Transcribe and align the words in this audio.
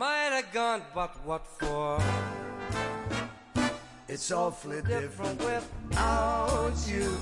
might 0.00 0.32
have 0.32 0.50
gone, 0.50 0.80
but 0.94 1.14
what 1.26 1.46
for? 1.58 2.02
It's 4.08 4.32
awfully 4.32 4.80
different 4.80 5.38
without 5.44 6.72
you. 6.88 7.18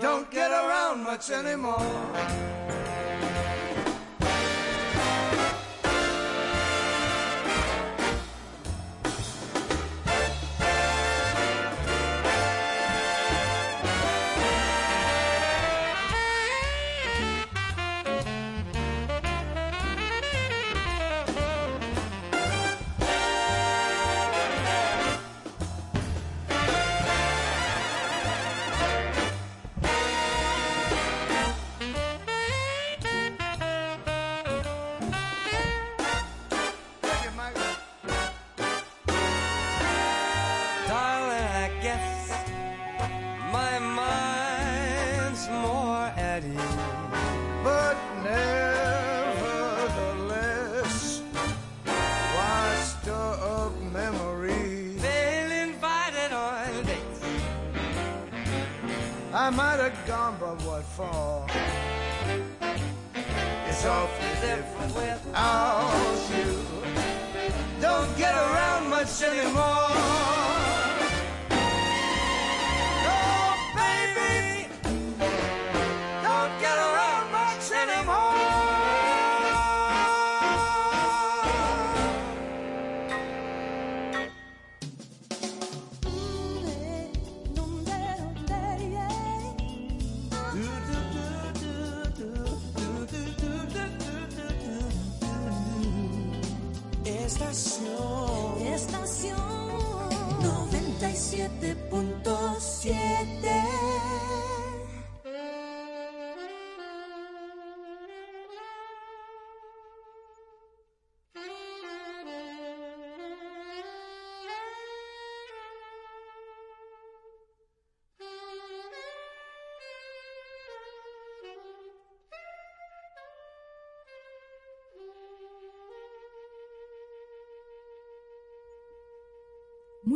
Don't 0.00 0.30
get 0.30 0.52
around 0.52 1.02
much 1.02 1.28
anymore. 1.30 2.79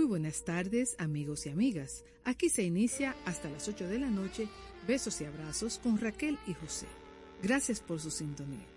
Buenas 0.06 0.44
tardes 0.44 0.96
amigos 0.98 1.46
y 1.46 1.48
amigas. 1.48 2.04
Aquí 2.24 2.50
se 2.50 2.62
inicia 2.62 3.16
hasta 3.24 3.48
las 3.48 3.68
8 3.68 3.88
de 3.88 3.98
la 3.98 4.10
noche 4.10 4.48
Besos 4.86 5.18
y 5.22 5.24
Abrazos 5.24 5.78
con 5.78 5.98
Raquel 5.98 6.38
y 6.46 6.52
José. 6.52 6.86
Gracias 7.42 7.80
por 7.80 8.00
su 8.00 8.10
sintonía. 8.10 8.73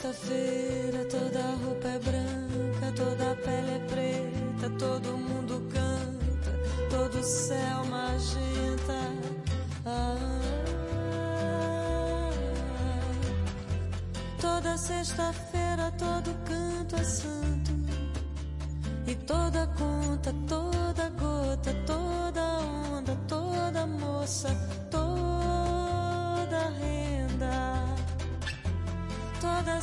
Sexta-feira, 0.00 1.04
toda 1.10 1.42
roupa 1.62 1.88
é 1.88 1.98
branca, 1.98 2.92
toda 2.96 3.32
a 3.32 3.36
pele 3.36 3.72
é 3.72 3.78
preta, 3.80 4.70
todo 4.78 5.18
mundo 5.18 5.68
canta, 5.70 6.58
todo 6.88 7.22
céu 7.22 7.84
magenta. 7.84 8.98
Ah, 9.84 10.16
toda 14.40 14.78
sexta-feira, 14.78 15.92
todo 15.98 16.34
canto 16.46 16.96
é 16.96 17.04
santo, 17.04 17.39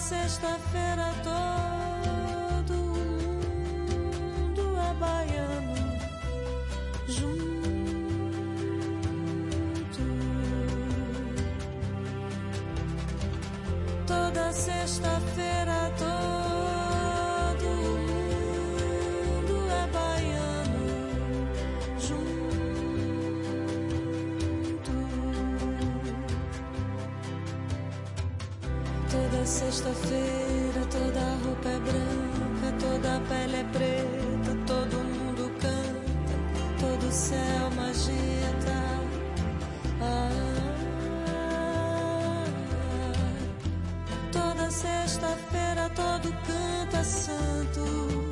sexta-feira 0.08 1.14
todo 1.22 2.74
mundo 3.44 4.64
é 4.90 4.94
baiano 4.94 5.76
junto. 7.10 7.44
Toda 14.08 14.54
sexta-feira 14.54 15.57
Toda 29.10 29.46
sexta-feira 29.46 30.86
toda 30.92 31.20
a 31.20 31.36
roupa 31.46 31.70
é 31.70 31.80
branca, 31.80 32.78
toda 32.78 33.16
a 33.16 33.20
pele 33.22 33.56
é 33.56 33.64
preta, 33.72 34.58
todo 34.66 34.98
mundo 34.98 35.50
canta, 35.62 36.76
todo 36.78 37.10
céu 37.12 37.72
magenta. 37.76 38.74
Ah, 40.02 40.38
toda 44.32 44.70
sexta-feira 44.70 45.90
todo 45.96 46.30
canto 46.46 46.98
é 46.98 47.04
santo, 47.04 48.27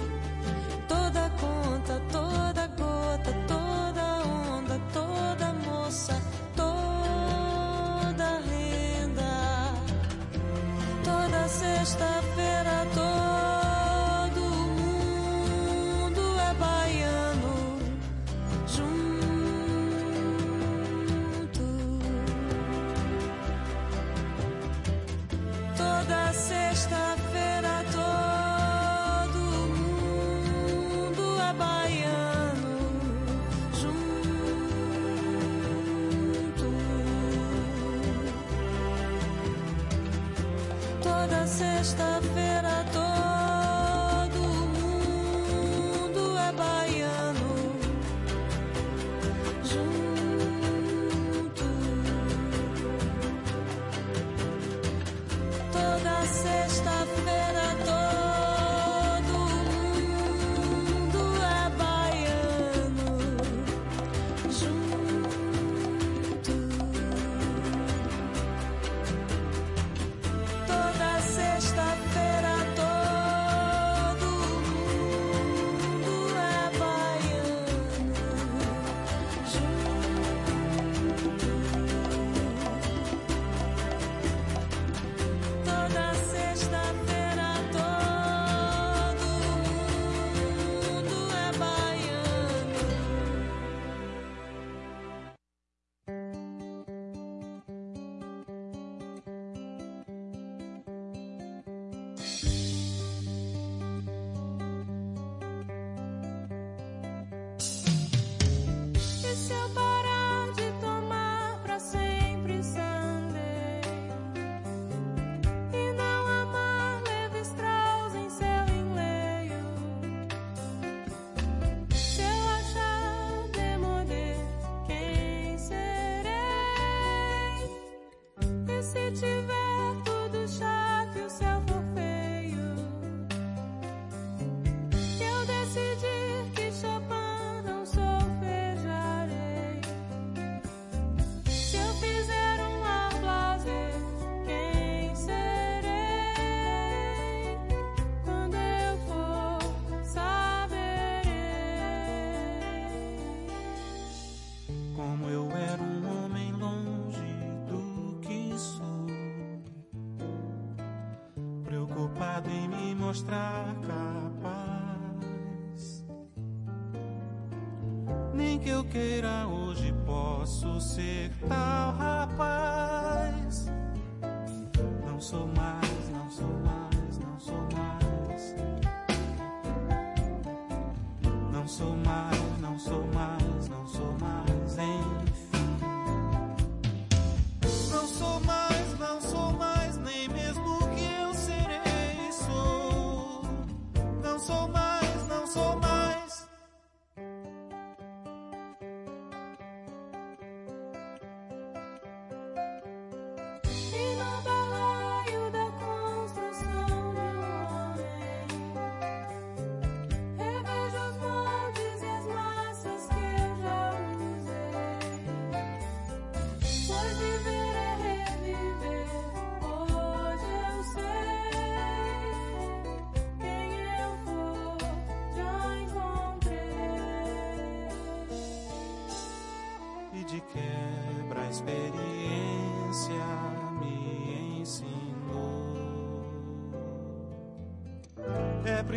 você 170.86 171.32
tá 171.50 171.64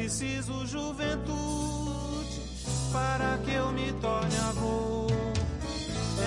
preciso 0.09 0.67
juventude 0.67 2.41
para 2.91 3.37
que 3.45 3.53
eu 3.53 3.71
me 3.73 3.93
torne 4.01 4.35
avô. 4.39 5.07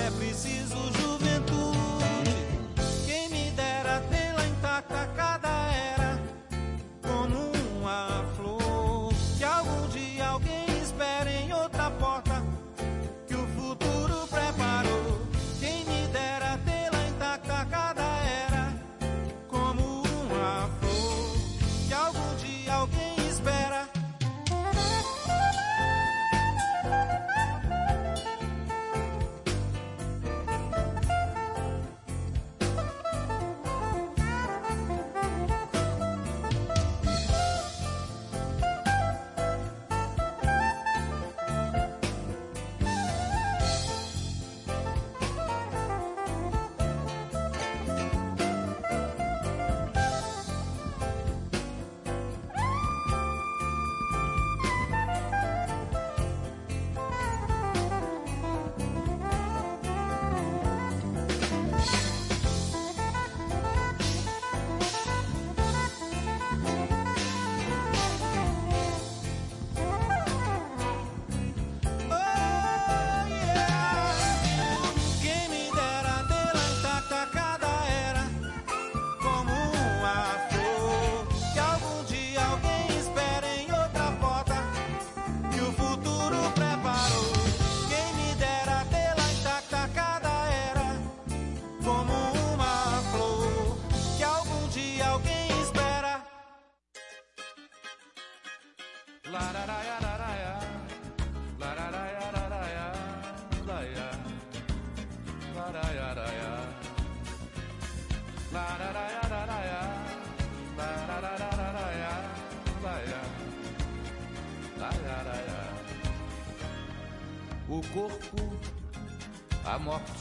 É 0.05 0.11
preciso 0.19 0.60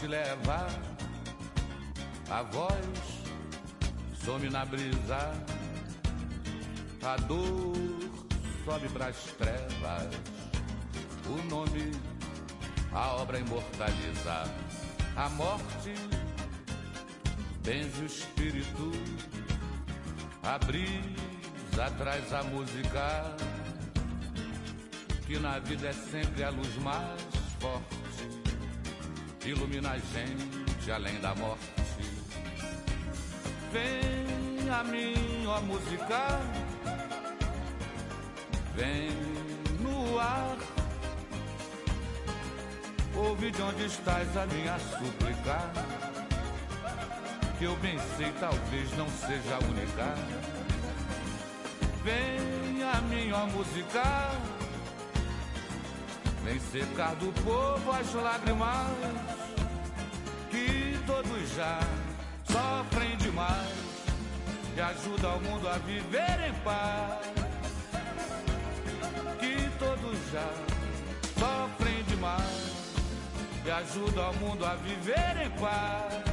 morte 0.01 0.07
leva, 0.07 0.67
a 2.31 2.43
voz 2.43 2.75
some 4.25 4.49
na 4.49 4.65
brisa, 4.65 5.33
a 7.03 7.17
dor 7.27 7.77
sobe 8.65 8.89
pras 8.89 9.17
trevas, 9.39 10.15
o 11.27 11.49
nome 11.49 11.91
a 12.93 13.15
obra 13.17 13.39
imortaliza, 13.39 14.45
a 15.17 15.29
morte 15.31 15.95
benze 17.63 18.03
o 18.03 18.07
espírito, 18.07 18.93
a 20.43 20.59
brisa 20.59 21.91
traz 21.99 22.33
a 22.33 22.43
música, 22.45 23.37
que 25.27 25.39
na 25.39 25.59
vida 25.59 25.89
é 25.89 25.93
sempre 25.93 26.43
a 26.45 26.51
luz 26.51 26.75
mais 26.77 27.30
ilumina 29.45 29.93
a 29.93 29.99
gente 29.99 30.91
além 30.91 31.21
da 31.21 31.35
morte. 31.35 31.65
Vem 33.73 34.69
a 34.69 34.85
mim, 34.85 35.47
ó 35.47 35.61
música, 35.63 36.41
vem 38.75 39.11
no 39.81 40.19
ar. 40.19 40.57
Ouve 43.17 43.51
de 43.51 43.63
onde 43.63 43.85
estás 43.85 44.37
a 44.37 44.47
minha 44.47 44.79
súplica, 44.79 45.59
que 47.59 47.65
eu 47.65 47.77
bem 47.77 47.99
sei 48.17 48.33
talvez 48.41 48.97
não 48.97 49.09
seja 49.09 49.59
única. 49.69 50.15
Vem 52.03 52.83
a 52.83 53.01
mim, 53.03 53.31
ó 53.33 53.47
música, 53.47 54.03
vem 56.45 56.59
secar 56.59 57.15
do 57.17 57.33
povo 57.43 57.93
as 57.93 58.13
lágrimas 58.15 58.89
que 60.51 60.99
todos 61.07 61.55
já 61.55 61.81
sofrem 62.45 63.17
demais 63.19 63.91
e 64.77 64.81
ajuda 64.81 65.29
o 65.29 65.41
mundo 65.41 65.69
a 65.69 65.79
viver 65.79 66.49
em 66.49 66.55
paz. 66.65 67.27
Que 69.39 69.71
todos 69.79 70.19
já 70.33 70.51
sofrem 71.39 72.03
demais 72.05 72.95
e 73.65 73.71
ajuda 73.71 74.31
o 74.31 74.35
mundo 74.37 74.65
a 74.65 74.75
viver 74.77 75.47
em 75.47 75.51
paz. 75.61 76.31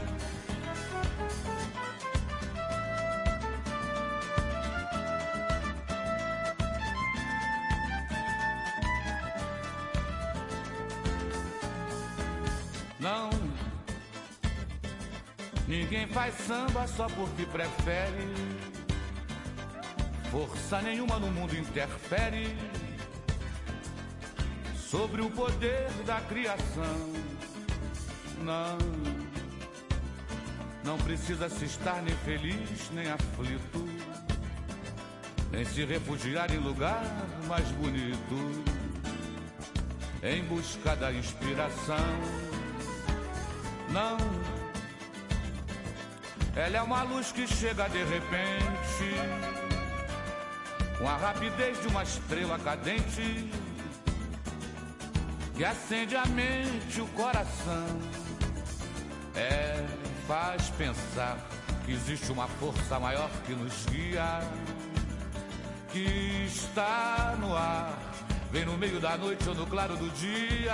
Ninguém 15.67 16.07
faz 16.07 16.33
samba 16.35 16.87
só 16.87 17.07
porque 17.07 17.45
prefere. 17.45 18.33
Força 20.31 20.81
nenhuma 20.81 21.19
no 21.19 21.27
mundo 21.27 21.57
interfere 21.57 22.55
sobre 24.77 25.21
o 25.21 25.29
poder 25.29 25.89
da 26.05 26.21
criação. 26.21 27.13
Não, 28.43 28.77
não 30.85 30.97
precisa 30.99 31.49
se 31.49 31.65
estar 31.65 32.01
nem 32.01 32.15
feliz 32.17 32.89
nem 32.93 33.09
aflito, 33.09 33.85
nem 35.51 35.65
se 35.65 35.83
refugiar 35.83 36.49
em 36.53 36.59
lugar 36.59 37.03
mais 37.45 37.67
bonito, 37.71 38.63
em 40.23 40.43
busca 40.45 40.95
da 40.95 41.11
inspiração. 41.11 41.97
Não 43.89 44.17
ela 46.57 46.77
é 46.77 46.81
uma 46.81 47.03
luz 47.03 47.31
que 47.31 47.45
chega 47.47 47.87
de 47.87 48.03
repente, 48.03 49.13
com 50.97 51.07
a 51.07 51.15
rapidez 51.15 51.79
de 51.79 51.87
uma 51.87 52.01
estrela 52.01 52.57
cadente, 52.57 53.47
que 55.55 55.63
acende 55.63 56.15
a 56.15 56.25
mente, 56.25 56.99
o 56.99 57.07
coração. 57.09 57.85
É, 59.35 59.85
faz 60.27 60.67
pensar 60.71 61.37
que 61.85 61.91
existe 61.91 62.31
uma 62.31 62.47
força 62.47 62.99
maior 62.99 63.29
que 63.45 63.53
nos 63.53 63.85
guia, 63.85 64.39
que 65.91 66.47
está 66.47 67.35
no 67.39 67.55
ar, 67.55 67.95
vem 68.51 68.65
no 68.65 68.75
meio 68.75 68.99
da 68.99 69.15
noite 69.15 69.47
ou 69.47 69.53
no 69.53 69.67
claro 69.67 69.95
do 69.95 70.09
dia, 70.09 70.73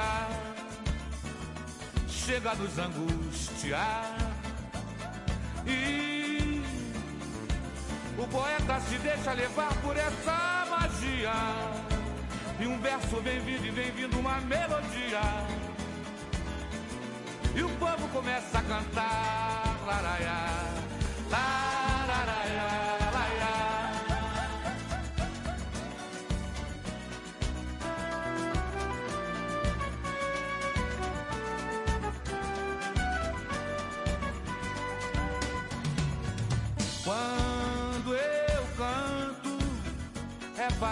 chega 2.08 2.52
a 2.52 2.56
nos 2.56 2.80
angustiar 2.80 4.33
o 8.18 8.28
poeta 8.28 8.80
se 8.82 8.98
deixa 9.00 9.34
levar 9.34 9.74
por 9.82 9.98
essa 9.98 10.66
magia. 10.70 11.34
E 12.60 12.68
um 12.68 12.80
verso 12.80 13.20
vem 13.22 13.40
vindo 13.42 13.66
e 13.66 13.72
vem 13.72 13.92
vindo 13.92 14.20
uma 14.20 14.40
melodia. 14.42 15.22
E 17.56 17.64
o 17.64 17.70
povo 17.70 18.08
começa 18.10 18.60
a 18.60 18.64
cantar, 18.64 19.78
laraiá, 19.86 20.74
laraiá. 21.30 21.83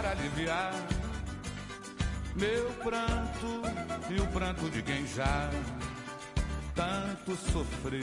Para 0.01 0.12
aliviar 0.12 0.74
meu 2.36 2.72
pranto 2.84 3.62
e 4.10 4.20
o 4.20 4.25
pranto 4.27 4.67
de 4.72 4.81
quem 4.81 5.05
já 5.05 5.48
tanto 6.74 7.36
sofreu. 7.36 8.01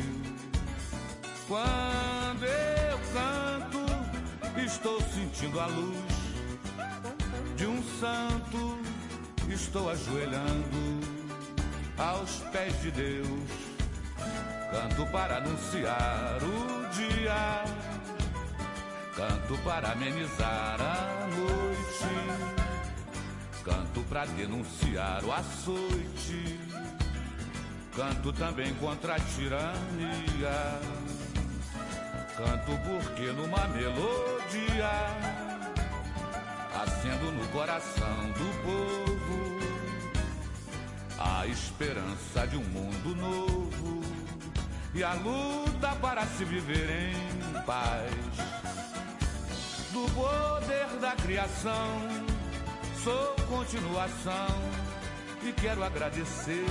Quando 1.49 2.45
eu 2.45 2.99
canto, 3.13 4.61
estou 4.65 5.01
sentindo 5.13 5.59
a 5.59 5.67
luz 5.67 5.99
de 7.57 7.67
um 7.67 7.83
santo, 7.99 8.79
estou 9.49 9.91
ajoelhando 9.91 11.01
aos 11.99 12.31
pés 12.53 12.81
de 12.81 12.93
Deus. 12.93 13.51
Canto 14.71 15.05
para 15.11 15.39
anunciar 15.39 16.39
o 16.45 16.89
dia 16.95 17.65
Canto 19.19 19.59
para 19.65 19.91
amenizar 19.91 20.81
a 20.81 21.27
noite, 21.27 22.15
canto 23.65 24.01
para 24.09 24.25
denunciar 24.27 25.25
o 25.25 25.33
açoite, 25.33 26.61
canto 27.97 28.33
também 28.33 28.73
contra 28.75 29.17
a 29.17 29.19
tirania, 29.19 30.81
canto 32.37 32.79
porque 32.87 33.33
numa 33.33 33.67
melodia, 33.67 34.89
acendo 36.81 37.33
no 37.33 37.49
coração 37.49 38.31
do 38.37 38.63
povo 38.63 39.59
a 41.19 41.45
esperança 41.49 42.47
de 42.47 42.57
um 42.57 42.65
mundo 42.67 43.17
novo 43.17 44.01
e 44.95 45.03
a 45.03 45.15
luta 45.15 45.97
para 45.97 46.25
se 46.25 46.45
viver 46.45 46.89
em 46.89 47.63
paz 47.63 48.39
do 49.93 50.11
poder 50.13 50.87
da 51.01 51.13
criação. 51.13 52.09
Sou 53.03 53.35
continuação 53.49 54.49
e 55.43 55.53
quero 55.53 55.83
agradecer. 55.83 56.67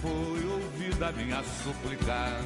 Foi 0.00 0.44
ouvida 0.46 1.12
minha 1.12 1.42
súplica. 1.62 2.40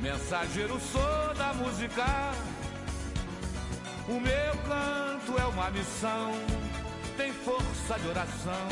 Mensageiro 0.00 0.80
sou 0.80 1.34
da 1.34 1.52
música. 1.54 2.06
O 4.08 4.20
meu 4.20 4.56
canto 4.66 5.38
é 5.38 5.44
uma 5.46 5.70
missão. 5.70 6.32
Tem 7.16 7.32
força 7.32 7.98
de 7.98 8.08
oração 8.08 8.68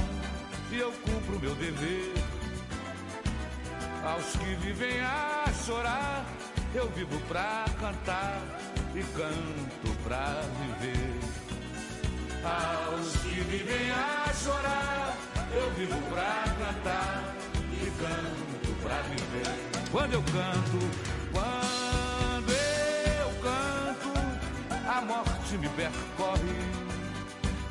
e 0.71 0.79
eu 0.79 0.93
cumpro 0.93 1.41
meu 1.41 1.55
dever. 1.57 2.15
Aos 4.05 4.37
que 4.37 4.55
vivem 4.55 5.01
a 5.01 5.45
chorar 5.67 6.25
eu 6.75 6.89
vivo 6.91 7.19
pra 7.29 7.65
cantar 7.81 8.43
e 8.95 9.03
canto 9.17 10.03
pra 10.05 10.41
viver. 10.61 11.21
Aos 12.45 13.17
que 13.17 13.41
vivem 13.41 13.91
a 13.91 14.33
chorar, 14.33 15.17
eu 15.53 15.71
vivo 15.73 16.01
pra 16.11 16.45
cantar 16.59 17.35
e 17.73 17.91
canto 18.01 18.83
pra 18.83 19.03
viver. 19.03 19.91
quando 19.91 20.13
eu 20.13 20.23
canto, 20.23 20.79
quando 21.33 22.53
eu 22.53 23.31
canto, 23.43 24.89
a 24.89 25.01
morte 25.03 25.59
me 25.59 25.69
percorre 25.71 26.87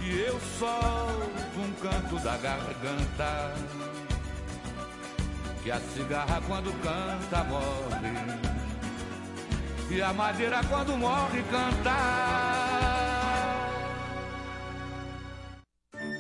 e 0.02 0.20
eu 0.22 0.40
solto 0.60 1.60
um 1.60 1.74
canto 1.82 2.20
da 2.24 2.38
garganta. 2.38 3.54
Que 5.64 5.72
a 5.72 5.80
cigarra 5.80 6.42
quando 6.48 6.72
canta 6.84 7.44
morre 7.46 8.65
e 9.90 10.02
a 10.02 10.14
madeira 10.14 10.62
quando 10.70 10.98
morre 10.98 11.44
canta. 11.52 11.96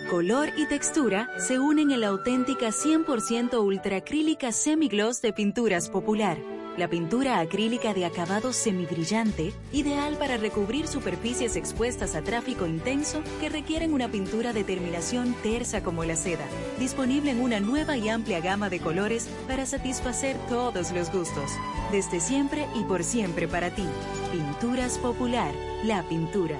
Color 0.09 0.49
y 0.55 0.67
textura 0.67 1.27
se 1.39 1.59
unen 1.59 1.91
en 1.91 2.01
la 2.01 2.07
auténtica 2.07 2.67
100% 2.67 3.59
ultracrílica 3.59 4.51
semigloss 4.51 5.21
de 5.21 5.33
Pinturas 5.33 5.89
Popular. 5.89 6.54
La 6.77 6.89
pintura 6.89 7.39
acrílica 7.39 7.93
de 7.93 8.03
acabado 8.03 8.51
semibrillante, 8.51 9.53
ideal 9.71 10.17
para 10.17 10.35
recubrir 10.35 10.87
superficies 10.87 11.55
expuestas 11.55 12.15
a 12.15 12.21
tráfico 12.21 12.65
intenso 12.65 13.23
que 13.39 13.47
requieren 13.47 13.93
una 13.93 14.09
pintura 14.09 14.51
de 14.51 14.65
terminación 14.65 15.35
tersa 15.41 15.81
como 15.81 16.03
la 16.03 16.17
seda. 16.17 16.45
Disponible 16.77 17.31
en 17.31 17.39
una 17.39 17.61
nueva 17.61 17.95
y 17.95 18.09
amplia 18.09 18.41
gama 18.41 18.69
de 18.69 18.81
colores 18.81 19.29
para 19.47 19.65
satisfacer 19.65 20.35
todos 20.49 20.91
los 20.91 21.13
gustos. 21.13 21.49
Desde 21.93 22.19
siempre 22.19 22.67
y 22.75 22.83
por 22.83 23.05
siempre 23.05 23.47
para 23.47 23.69
ti. 23.73 23.85
Pinturas 24.33 24.97
Popular, 24.97 25.53
la 25.85 26.03
pintura. 26.03 26.59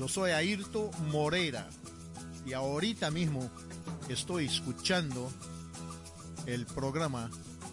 Yo 0.00 0.08
soy 0.08 0.30
Ayrto 0.30 0.90
Moreira 1.12 1.68
y 2.46 2.54
ahorita 2.54 3.10
mismo 3.10 3.50
estoy 4.08 4.46
escuchando 4.46 5.30
el 6.46 6.64
programa 6.64 7.30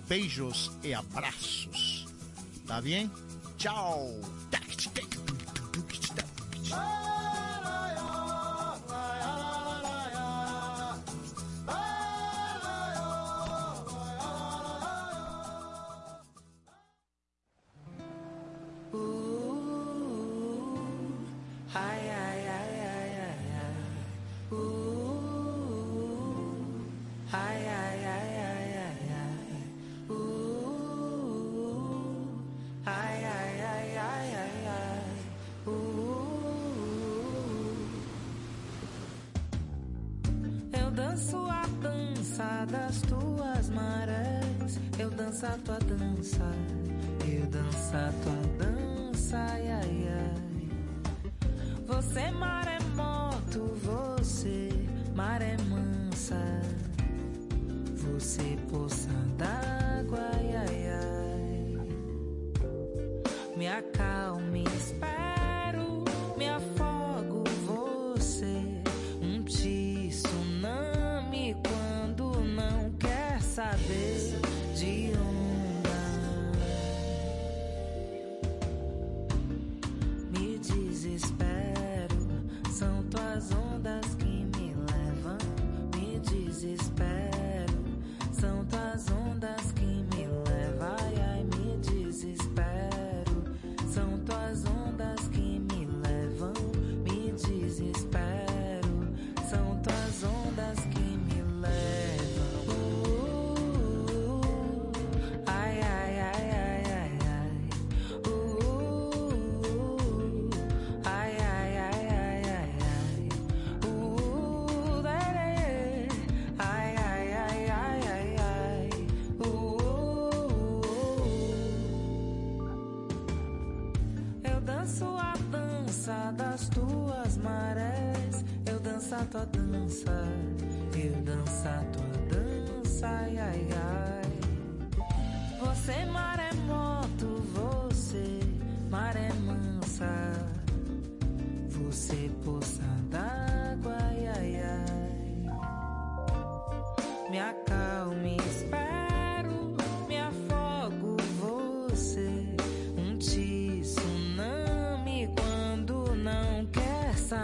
Beijos 0.10 0.74
y 0.84 0.92
Abrazos. 0.92 2.06
¿Está 2.54 2.82
bien? 2.82 3.10
Chao. 3.58 4.12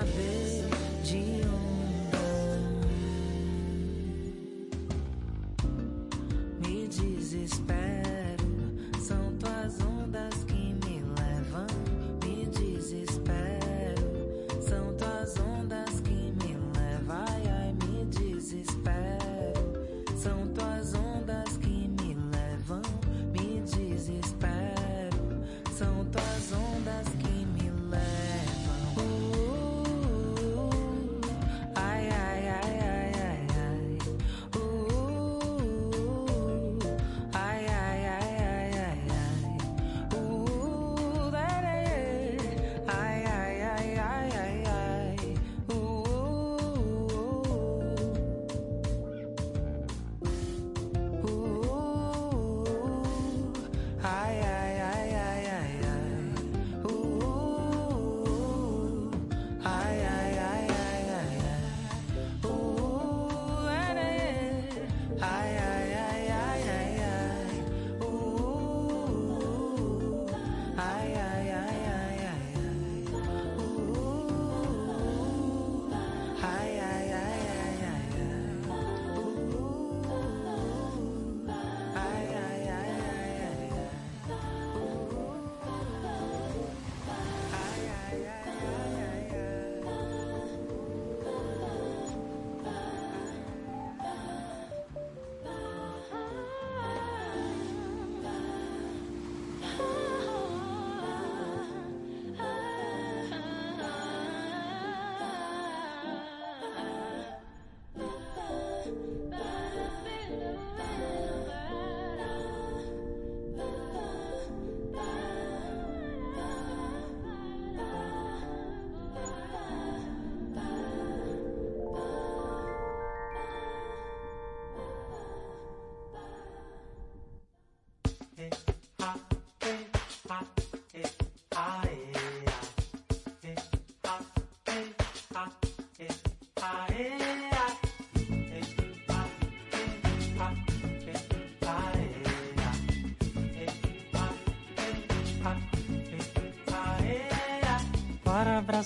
Quer 0.04 0.12
saber 0.12 0.43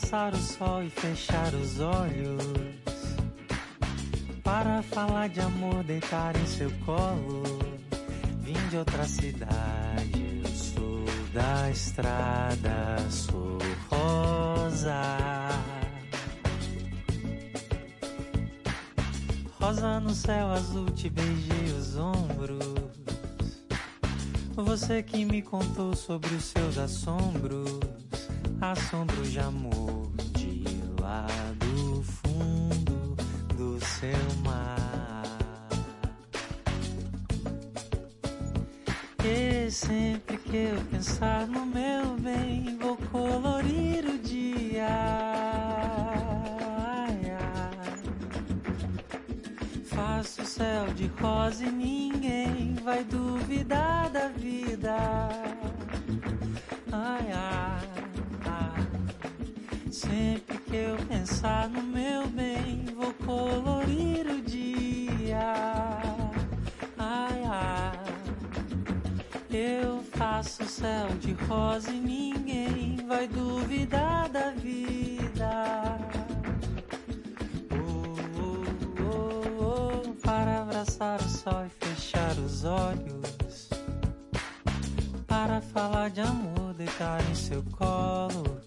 abraçar 0.07 0.33
o 0.33 0.37
sol 0.37 0.83
e 0.83 0.89
fechar 0.89 1.53
os 1.53 1.79
olhos. 1.79 2.41
Para 4.43 4.81
falar 4.81 5.27
de 5.27 5.41
amor, 5.41 5.83
deitar 5.83 6.35
em 6.37 6.45
seu 6.45 6.71
colo. 6.85 7.43
Vim 8.39 8.69
de 8.69 8.77
outra 8.77 9.03
cidade, 9.03 10.41
eu 10.43 10.49
sou 10.49 11.03
da 11.33 11.69
estrada, 11.69 12.97
sou 13.09 13.57
rosa. 13.89 15.01
Rosa 19.59 19.99
no 19.99 20.13
céu 20.13 20.47
azul, 20.51 20.89
te 20.91 21.09
beijei 21.09 21.77
os 21.77 21.97
ombros. 21.97 22.77
Você 24.55 25.03
que 25.03 25.25
me 25.25 25.41
contou 25.41 25.93
sobre 25.95 26.33
os 26.33 26.45
seus 26.45 26.77
assombros, 26.77 27.79
assombros 28.61 29.31
de 29.31 29.39
amor 29.39 29.86
Para 85.47 85.61
falar 85.61 86.09
de 86.09 86.19
amor, 86.19 86.73
deitar 86.73 87.21
em 87.31 87.33
seu 87.33 87.63
colo. 87.71 88.59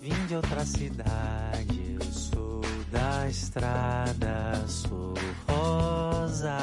Vim 0.00 0.26
de 0.26 0.34
outra 0.34 0.64
cidade, 0.64 1.94
eu 1.94 2.12
sou 2.12 2.60
da 2.90 3.28
estrada, 3.28 4.66
sou 4.66 5.14
rosa. 5.46 6.58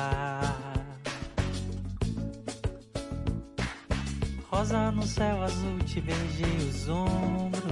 Rosa 4.52 4.92
no 4.92 5.04
céu 5.04 5.42
azul, 5.42 5.80
te 5.86 6.02
beijei 6.02 6.58
os 6.68 6.90
ombros. 6.90 7.64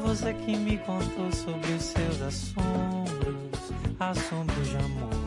Você 0.00 0.34
que 0.34 0.56
me 0.56 0.78
contou 0.78 1.30
sobre 1.30 1.74
os 1.74 1.82
seus 1.84 2.22
assombros, 2.22 3.70
assombros 4.00 4.68
de 4.68 4.76
amor, 4.78 5.21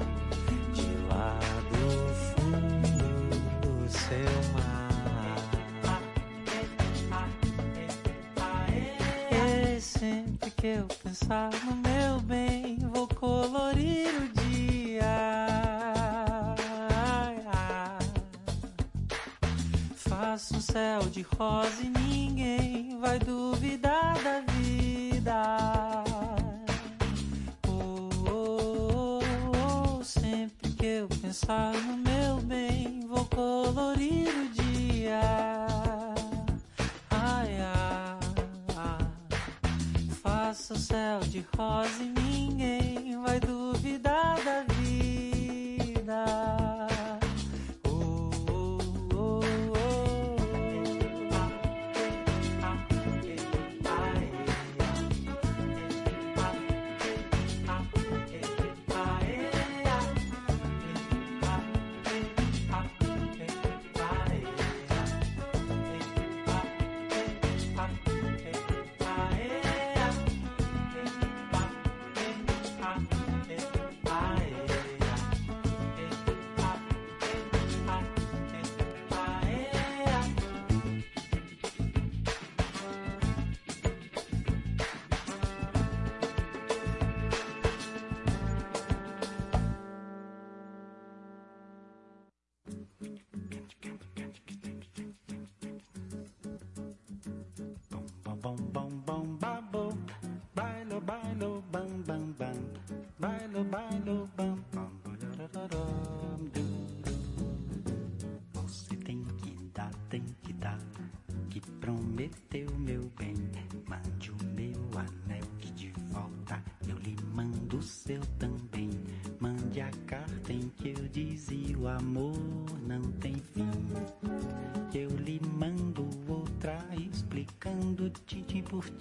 seu 4.07 4.53
mar. 4.53 4.85
E 9.31 9.81
sempre 9.81 10.51
que 10.51 10.67
eu 10.67 10.85
pensar 11.03 11.49
no 11.63 11.75
meu 11.75 12.19
bem, 12.21 12.77
vou 12.93 13.07
colorir 13.07 14.09
o 14.09 14.27
dia. 14.41 15.15
Faço 19.95 20.57
um 20.57 20.61
céu 20.61 21.01
de 21.09 21.23
rosa 21.37 21.81
e 21.81 21.89
ninguém 21.89 22.99
vai 22.99 23.17
duvidar 23.17 24.21
da 24.23 24.41
vida. 24.53 26.03
Oh, 27.67 28.09
oh, 28.29 29.19
oh, 29.19 29.97
oh, 29.99 30.03
sempre 30.03 30.69
que 30.73 30.85
eu 30.85 31.07
pensar 31.07 31.73
no 31.73 31.97
meu 31.97 32.37
bem, 32.43 33.04
vou 33.15 33.25
colorir 33.25 34.27
o 34.27 34.49
dia. 34.49 35.21
Ai, 37.09 37.57
ai. 37.61 38.19
Faço 40.21 40.77
céu 40.77 41.19
de 41.21 41.45
rosa 41.57 42.03
e 42.03 42.09
ninguém 42.09 43.17
vai 43.21 43.39
duvidar 43.39 44.35
da 44.43 44.63
vida. 44.73 45.34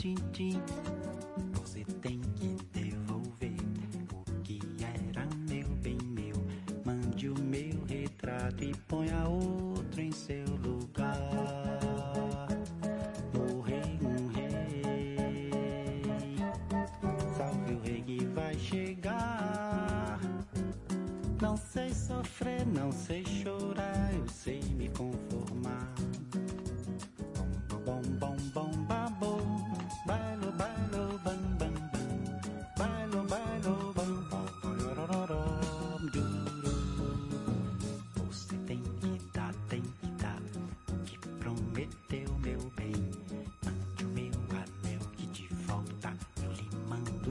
Tintim 0.05 0.15
por 0.17 0.31
tintim. 0.33 0.61
Você 1.37 1.44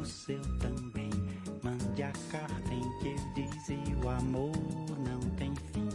o 0.03 0.05
seu 0.05 0.41
também. 0.59 1.09
Mande 1.63 2.03
a 2.03 2.11
carta 2.29 2.73
em 2.73 2.99
que 2.99 3.07
eu 3.07 3.33
dizia 3.33 3.97
o 4.03 4.09
amor 4.09 4.51
não 4.99 5.19
tem 5.37 5.53
fim. 5.71 5.87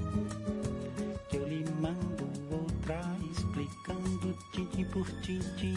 Que 1.29 1.37
eu 1.37 1.47
lhe 1.47 1.65
mando 1.79 2.25
outra 2.51 3.03
explicando 3.31 4.35
tintim 4.53 4.85
por 4.87 5.07
tintim. 5.21 5.75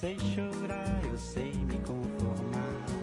sei 0.00 0.14
chorar, 0.18 1.00
eu 1.10 1.16
sei 1.16 1.52
me 1.54 1.78
conformar. 1.78 2.95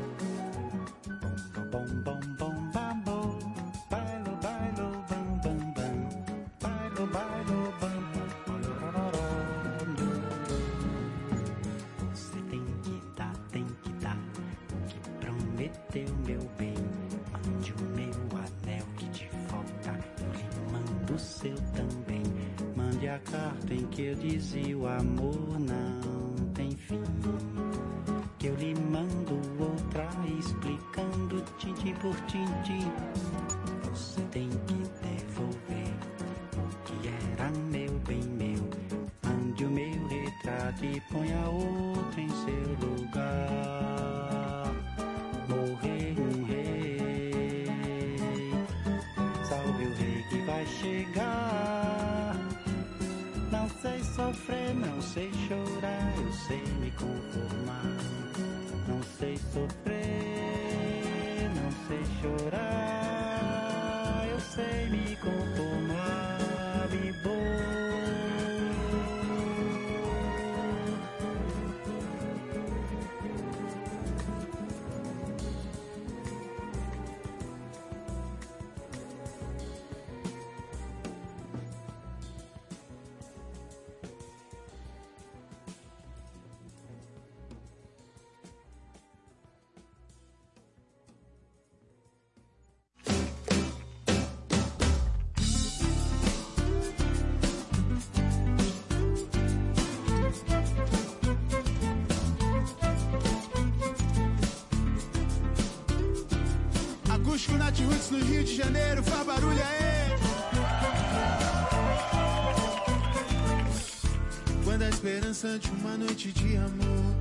dançante, 115.34 115.68
uma 115.82 115.98
noite 115.98 116.32
de 116.32 116.56
amor 116.58 117.16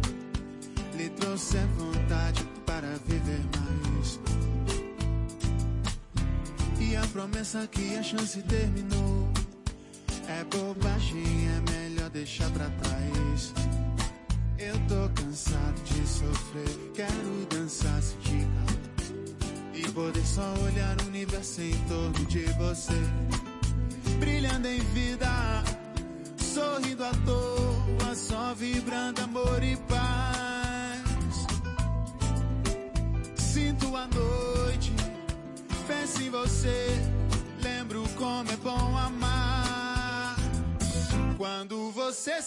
lhe 0.98 1.08
trouxe 1.10 1.56
a 1.56 1.66
vontade 1.78 2.46
para 2.66 2.86
viver 3.06 3.40
mais. 3.56 4.20
E 6.78 6.94
a 6.94 7.06
promessa 7.06 7.66
que 7.68 7.96
a 7.96 8.02
chance 8.02 8.42
terminou 8.42 9.01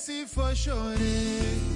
se 0.05 0.23
for 0.27 0.53
chorei. 0.53 1.74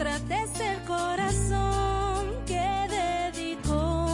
trates 0.00 0.58
el 0.60 0.82
corazón 0.84 2.32
que 2.46 2.66
dedicó 2.88 4.08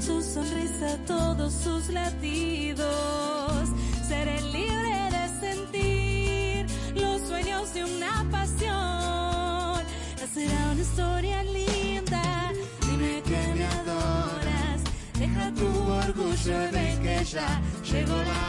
su 0.00 0.20
sonrisa 0.20 0.94
a 0.94 1.06
todos 1.06 1.52
sus 1.52 1.90
latidos. 1.90 3.68
Seré 4.08 4.40
libre 4.42 4.96
de 5.16 5.24
sentir 5.46 6.66
los 7.00 7.20
sueños 7.22 7.72
de 7.72 7.84
una 7.84 8.26
pasión. 8.32 9.80
Será 10.34 10.60
una 10.72 10.80
historia 10.80 11.44
linda. 11.44 12.52
Dime 12.80 13.22
que 13.22 13.54
me 13.54 13.66
adoras. 13.80 14.80
Deja 15.20 15.52
tu 15.54 15.68
orgullo 16.04 16.68
y 16.68 16.72
de 16.78 16.98
que 17.00 17.24
ya 17.24 17.62
llegó 17.84 18.16
la 18.16 18.42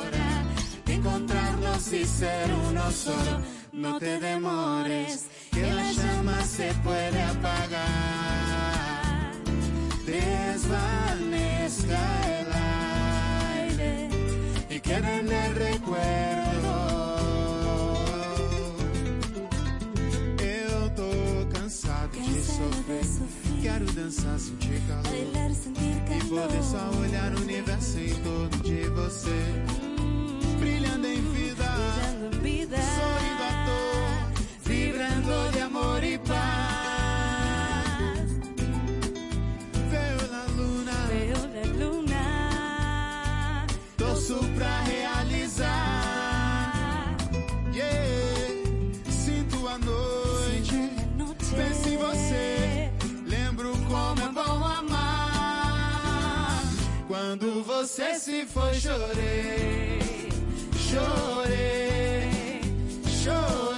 hora 0.00 0.44
de 0.84 0.92
encontrarnos 0.94 1.90
y 1.90 2.04
ser 2.04 2.50
uno 2.68 2.90
solo. 2.90 3.40
No 3.72 3.98
te 3.98 4.20
demores. 4.20 5.37
se 6.58 6.74
puede 6.82 7.22
apagar. 7.22 7.86
Desvanezca 10.04 12.04
el 12.38 12.48
aire 13.62 14.10
y 14.68 14.80
quede 14.80 15.20
en 15.20 15.32
el 15.44 15.54
recuerdo. 15.54 16.74
Eu 20.40 20.90
tô 21.00 21.12
cansado 21.56 22.10
de 22.10 22.42
sofrer. 22.42 23.06
Quero 23.62 23.86
dançar, 23.92 24.36
sentir 24.40 24.80
calor. 24.88 25.14
E 25.14 25.16
poder 26.28 26.64
só 26.64 26.90
olhar 26.98 27.32
o 27.34 27.40
universo 27.40 28.00
em 28.00 28.14
torno 28.26 28.58
de 28.64 28.80
você. 28.98 29.40
Brilhando 30.58 31.06
em 31.06 31.22
vida. 31.36 31.68
Brilhando 32.40 32.42
vida 32.42 33.37
de 35.28 35.60
amor 35.60 36.02
y 36.02 36.16
paz. 36.18 36.38
Veo 39.90 40.20
la 40.34 40.44
luna, 40.56 41.06
veo 41.10 41.40
la 41.54 41.64
luna, 41.80 42.24
todo 43.96 44.16
supra 44.16 44.84
realizar. 44.86 45.68
Yeah, 47.72 48.54
sinto 49.10 49.68
a 49.68 49.78
noite, 49.78 50.90
Pense 51.56 51.88
em 51.90 51.96
você, 51.98 52.90
lembro 53.26 53.72
como 53.86 54.22
é 54.22 54.32
bom 54.32 54.64
amar. 54.64 56.62
Quando 57.06 57.62
você 57.64 58.14
se 58.14 58.46
foi, 58.46 58.74
chorei, 58.74 60.28
chorei, 60.88 62.60
chorei. 63.22 63.77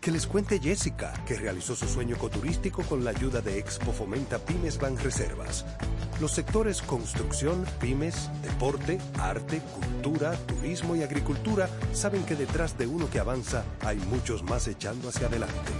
Que 0.00 0.10
les 0.10 0.26
cuente 0.26 0.58
Jessica, 0.58 1.12
que 1.26 1.36
realizó 1.36 1.76
su 1.76 1.86
sueño 1.86 2.16
ecoturístico 2.16 2.82
con 2.84 3.04
la 3.04 3.10
ayuda 3.10 3.42
de 3.42 3.58
Expo 3.58 3.92
Fomenta 3.92 4.38
Pymes 4.38 4.78
Banreservas. 4.78 5.66
Los 6.22 6.32
sectores 6.32 6.80
construcción, 6.80 7.66
pymes, 7.78 8.30
deporte, 8.42 8.98
arte, 9.18 9.60
cultura, 9.60 10.32
turismo 10.46 10.96
y 10.96 11.02
agricultura 11.02 11.68
saben 11.92 12.24
que 12.24 12.34
detrás 12.34 12.78
de 12.78 12.86
uno 12.86 13.10
que 13.10 13.18
avanza 13.18 13.62
hay 13.82 13.98
muchos 13.98 14.42
más 14.42 14.68
echando 14.68 15.10
hacia 15.10 15.26
adelante. 15.26 15.72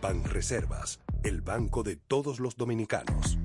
Banreservas, 0.00 1.00
el 1.22 1.42
banco 1.42 1.82
de 1.82 1.96
todos 1.96 2.40
los 2.40 2.56
dominicanos. 2.56 3.38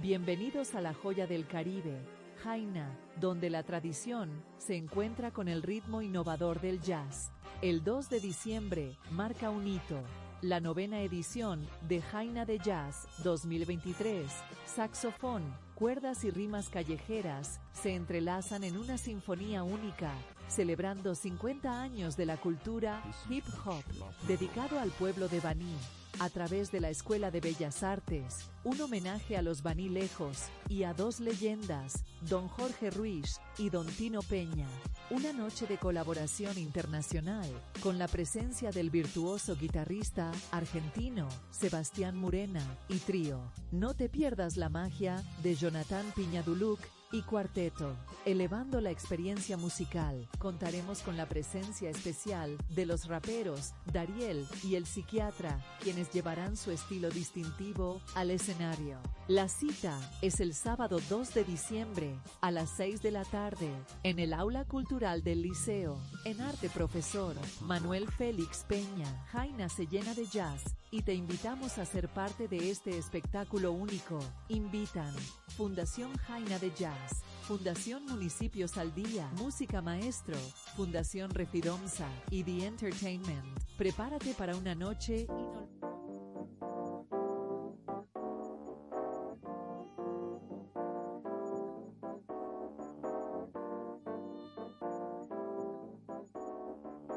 Bienvenidos 0.00 0.74
a 0.74 0.80
la 0.80 0.94
joya 0.94 1.26
del 1.26 1.46
Caribe, 1.46 2.00
Jaina, 2.42 2.98
donde 3.20 3.50
la 3.50 3.62
tradición 3.62 4.30
se 4.58 4.76
encuentra 4.76 5.30
con 5.30 5.48
el 5.48 5.62
ritmo 5.62 6.02
innovador 6.02 6.60
del 6.60 6.80
jazz. 6.80 7.32
El 7.60 7.84
2 7.84 8.10
de 8.10 8.20
diciembre 8.20 8.98
marca 9.10 9.50
un 9.50 9.66
hito, 9.66 10.00
la 10.40 10.60
novena 10.60 11.00
edición 11.00 11.66
de 11.88 12.02
Jaina 12.02 12.44
de 12.44 12.58
Jazz 12.58 13.06
2023. 13.22 14.30
Saxofón, 14.66 15.42
cuerdas 15.74 16.24
y 16.24 16.30
rimas 16.30 16.68
callejeras 16.68 17.60
se 17.72 17.94
entrelazan 17.94 18.64
en 18.64 18.76
una 18.76 18.98
sinfonía 18.98 19.62
única, 19.62 20.12
celebrando 20.48 21.14
50 21.14 21.80
años 21.80 22.16
de 22.16 22.26
la 22.26 22.36
cultura 22.36 23.02
hip 23.30 23.44
hop, 23.64 23.84
dedicado 24.26 24.80
al 24.80 24.90
pueblo 24.90 25.28
de 25.28 25.40
Baní 25.40 25.76
a 26.18 26.28
través 26.30 26.70
de 26.70 26.80
la 26.80 26.90
Escuela 26.90 27.30
de 27.30 27.40
Bellas 27.40 27.82
Artes, 27.82 28.50
un 28.64 28.80
homenaje 28.80 29.36
a 29.36 29.42
los 29.42 29.62
Baní 29.62 29.88
Lejos 29.88 30.44
y 30.68 30.84
a 30.84 30.94
dos 30.94 31.20
leyendas, 31.20 32.04
don 32.28 32.48
Jorge 32.48 32.90
Ruiz 32.90 33.40
y 33.58 33.70
don 33.70 33.86
Tino 33.86 34.22
Peña. 34.22 34.68
Una 35.10 35.32
noche 35.32 35.66
de 35.66 35.78
colaboración 35.78 36.58
internacional 36.58 37.50
con 37.82 37.98
la 37.98 38.08
presencia 38.08 38.70
del 38.70 38.90
virtuoso 38.90 39.56
guitarrista 39.56 40.32
argentino 40.50 41.28
Sebastián 41.50 42.16
Murena 42.16 42.62
y 42.88 42.98
trío. 42.98 43.40
No 43.70 43.94
te 43.94 44.08
pierdas 44.08 44.56
la 44.56 44.68
magia 44.68 45.22
de 45.42 45.54
Jonathan 45.54 46.06
Piñaduluc 46.14 46.80
y 47.12 47.22
cuarteto. 47.22 47.94
Elevando 48.24 48.80
la 48.80 48.90
experiencia 48.90 49.56
musical, 49.56 50.28
contaremos 50.38 51.02
con 51.02 51.16
la 51.16 51.26
presencia 51.26 51.90
especial 51.90 52.56
de 52.70 52.86
los 52.86 53.06
raperos 53.06 53.74
Dariel 53.92 54.46
y 54.62 54.76
el 54.76 54.86
psiquiatra, 54.86 55.58
quienes 55.80 56.10
llevarán 56.10 56.56
su 56.56 56.70
estilo 56.70 57.10
distintivo 57.10 58.00
al 58.14 58.30
escenario. 58.30 58.98
La 59.28 59.48
cita 59.48 59.98
es 60.22 60.40
el 60.40 60.54
sábado 60.54 60.98
2 61.08 61.34
de 61.34 61.44
diciembre 61.44 62.18
a 62.40 62.50
las 62.50 62.70
6 62.76 63.02
de 63.02 63.10
la 63.10 63.24
tarde 63.24 63.70
en 64.02 64.18
el 64.18 64.32
Aula 64.32 64.64
Cultural 64.64 65.22
del 65.22 65.42
Liceo. 65.42 65.98
En 66.24 66.40
arte 66.40 66.68
profesor 66.68 67.36
Manuel 67.60 68.08
Félix 68.10 68.64
Peña, 68.68 69.24
Jaina 69.32 69.68
se 69.68 69.86
llena 69.86 70.14
de 70.14 70.26
jazz 70.26 70.62
y 70.92 71.02
te 71.02 71.14
invitamos 71.14 71.78
a 71.78 71.86
ser 71.86 72.08
parte 72.08 72.48
de 72.48 72.70
este 72.70 72.98
espectáculo 72.98 73.72
único. 73.72 74.18
Invitan 74.48 75.14
Fundación 75.56 76.16
Jaina 76.18 76.58
de 76.58 76.70
Jazz, 76.70 77.01
Fundación 77.42 78.06
Municipios 78.06 78.78
al 78.78 78.94
Día, 78.94 79.28
Música 79.36 79.82
Maestro, 79.82 80.36
Fundación 80.76 81.30
Refidomsa 81.30 82.08
y 82.30 82.44
The 82.44 82.66
Entertainment. 82.66 83.44
Prepárate 83.76 84.34
para 84.34 84.56
una 84.56 84.74
noche. 84.74 85.26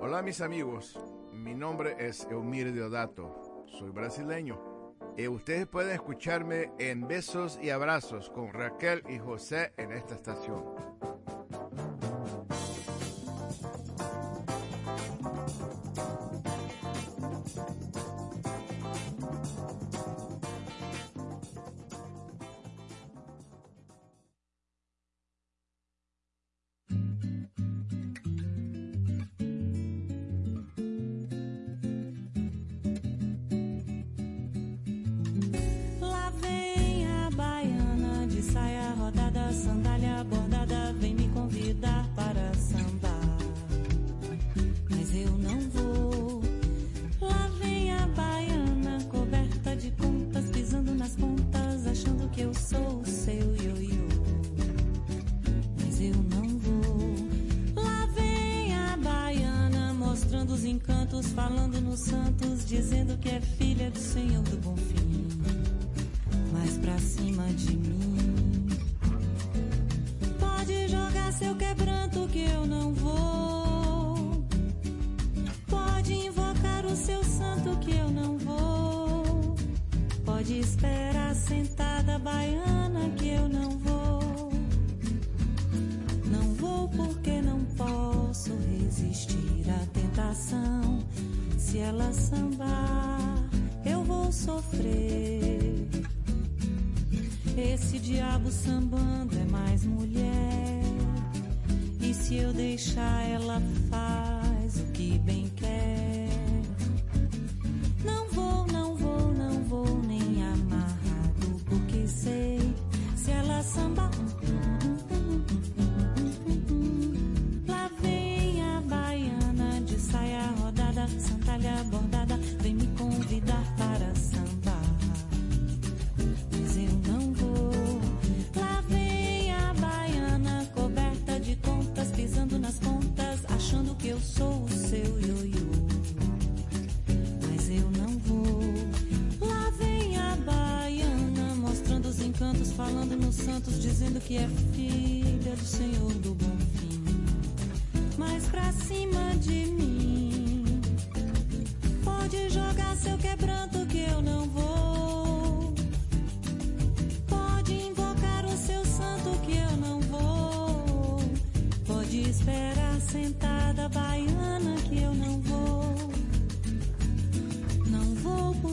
Hola 0.02 0.22
mis 0.22 0.42
amigos, 0.42 1.00
mi 1.32 1.56
nombre 1.56 1.96
es 2.00 2.28
Eumir 2.30 2.74
Deodato, 2.74 3.66
soy 3.68 3.90
brasileño. 3.90 4.75
Y 5.18 5.28
ustedes 5.30 5.66
pueden 5.66 5.94
escucharme 5.94 6.72
en 6.78 7.08
Besos 7.08 7.58
y 7.62 7.70
Abrazos 7.70 8.30
con 8.30 8.52
Raquel 8.52 9.02
y 9.08 9.18
José 9.18 9.72
en 9.78 9.94
esta 9.94 10.14
estación. 10.16 10.95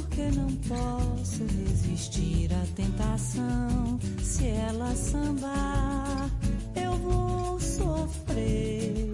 Porque 0.03 0.23
não 0.37 0.49
posso 0.69 1.45
resistir 1.45 2.51
à 2.53 2.65
tentação. 2.75 3.99
Se 4.23 4.47
ela 4.47 4.95
sambar, 4.95 6.31
eu 6.75 6.93
vou 6.99 7.61
sofrer. 7.61 9.13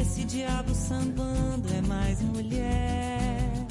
Esse 0.00 0.24
diabo 0.24 0.74
sambando 0.74 1.68
é 1.74 1.82
mais 1.82 2.20
mulher. 2.22 3.66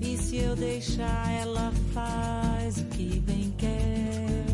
E 0.00 0.16
se 0.18 0.38
eu 0.38 0.56
deixar, 0.56 1.30
ela 1.32 1.72
faz 1.92 2.78
o 2.78 2.84
que 2.86 3.20
bem 3.20 3.54
quer. 3.56 4.44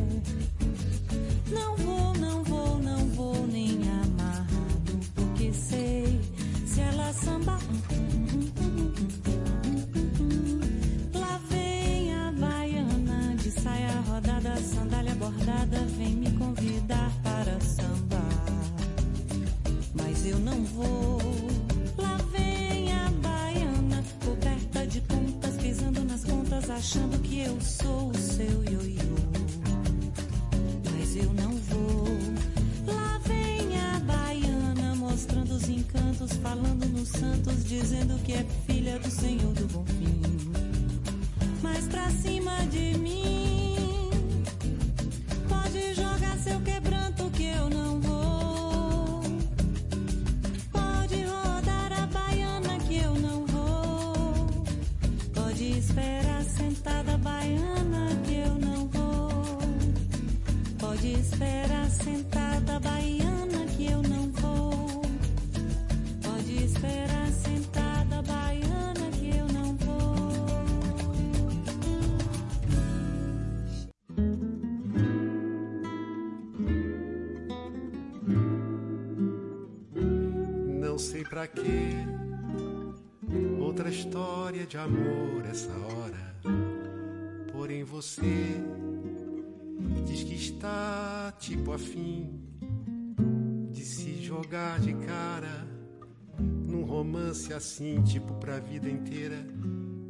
Não 1.50 1.76
vou, 1.76 2.14
não 2.14 2.44
vou, 2.44 2.78
não 2.78 3.06
vou 3.08 3.46
nem 3.46 3.78
amarrado, 3.88 5.00
porque 5.14 5.52
sei 5.52 6.20
se 6.66 6.80
ela 6.80 7.12
sambar. 7.12 7.60
Bordada, 15.50 15.84
vem 15.96 16.14
me 16.14 16.30
convidar 16.32 17.12
para 17.22 17.58
sambar. 17.60 18.44
Mas 19.94 20.24
eu 20.24 20.38
não 20.38 20.64
vou. 20.64 21.18
Lá 21.98 22.16
vem 22.32 22.92
a 22.92 23.10
baiana, 23.22 24.04
coberta 24.24 24.86
de 24.86 25.00
pontas, 25.02 25.56
pisando 25.56 26.04
nas 26.04 26.24
pontas, 26.24 26.70
achando 26.70 27.18
que 27.22 27.40
eu 27.40 27.60
sou 27.60 28.10
o 28.10 28.16
seu 28.16 28.64
ioiô. 28.64 29.16
Mas 30.92 31.16
eu 31.16 31.32
não 31.32 31.56
vou. 31.56 32.04
Lá 32.86 33.20
vem 33.26 33.78
a 33.78 33.98
baiana, 34.00 34.94
mostrando 34.94 35.54
os 35.54 35.68
encantos, 35.68 36.32
falando 36.42 36.86
nos 36.86 37.08
santos, 37.08 37.64
dizendo 37.64 38.22
que 38.22 38.34
é 38.34 38.46
filha 38.66 38.98
do 38.98 39.10
Senhor 39.10 39.52
do 39.54 39.66
Bom 39.68 39.84
Fim. 39.86 40.20
Mas 41.62 41.86
pra 41.86 42.08
cima 42.10 42.56
de 42.66 42.96
mim, 42.98 43.69
pode 45.70 45.94
jogar 45.94 46.36
seu 46.38 46.60
quebranto 46.62 47.30
que 47.30 47.44
eu 47.44 47.70
não 47.70 48.00
vou. 48.00 49.22
Pode 50.72 51.22
rodar 51.22 51.92
a 51.92 52.06
baiana 52.06 52.78
que 52.88 52.96
eu 52.96 53.14
não 53.14 53.46
vou. 53.46 54.64
Pode 55.32 55.78
esperar 55.78 56.44
sentada 56.44 57.16
baiana 57.18 58.08
que 58.24 58.34
eu 58.34 58.54
não 58.56 58.88
vou. 64.32 65.02
Pode 66.22 66.64
esperar 66.64 67.09
pra 81.30 81.46
quê. 81.46 81.92
Outra 83.60 83.88
história 83.88 84.66
de 84.66 84.76
amor 84.76 85.46
essa 85.48 85.70
hora. 85.70 86.34
Porém 87.52 87.84
você 87.84 88.60
diz 90.04 90.24
que 90.24 90.34
está 90.34 91.32
tipo 91.38 91.72
afim 91.72 92.28
de 93.70 93.84
se 93.84 94.20
jogar 94.20 94.80
de 94.80 94.92
cara 94.92 95.68
num 96.40 96.82
romance 96.82 97.52
assim, 97.54 98.02
tipo 98.02 98.34
pra 98.34 98.58
vida 98.58 98.90
inteira. 98.90 99.46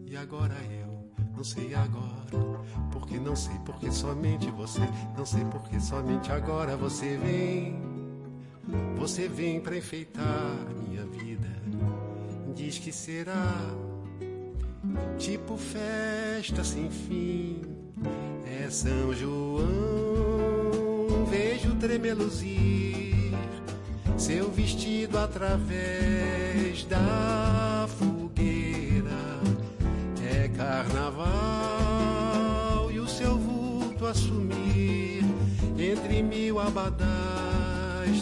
E 0.07 0.17
agora 0.17 0.57
eu 0.71 1.13
não 1.37 1.45
sei 1.45 1.75
agora, 1.75 2.65
porque 2.91 3.19
não 3.19 3.37
sei 3.37 3.57
porque 3.67 3.93
somente 3.93 4.51
você, 4.53 4.81
não 5.17 5.27
sei 5.27 5.45
porque 5.45 5.79
somente 5.81 6.33
agora 6.33 6.79
você 6.79 7.19
vem. 7.19 7.90
Você 8.97 9.29
vem 9.29 9.61
pra 9.61 9.77
enfeitar 9.77 10.57
minha 10.87 11.05
vida. 11.07 11.49
Diz 12.55 12.79
que 12.79 12.93
será 12.93 13.57
tipo 15.19 15.57
festa 15.57 16.63
sem 16.65 16.91
fim. 16.91 17.63
É 18.63 18.69
São 18.71 19.13
João, 19.15 19.65
vejo 21.31 21.75
tremeluzir 21.77 23.11
seu 24.21 24.51
vestido 24.51 25.19
através 25.19 26.85
da 26.85 27.89
fogueira. 27.99 29.41
É 30.31 30.49
carnaval 30.49 31.31
e 32.93 33.01
o 33.01 33.09
seu 33.09 33.39
vulto 33.39 34.07
assumir 34.07 35.25
entre 35.79 36.23
mil 36.23 36.61
abadás 36.61 37.70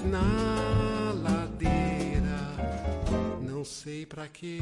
na 0.02 1.12
ladeira. 1.12 2.38
Não 3.42 3.64
sei 3.64 4.06
pra 4.06 4.28
quê. 4.28 4.60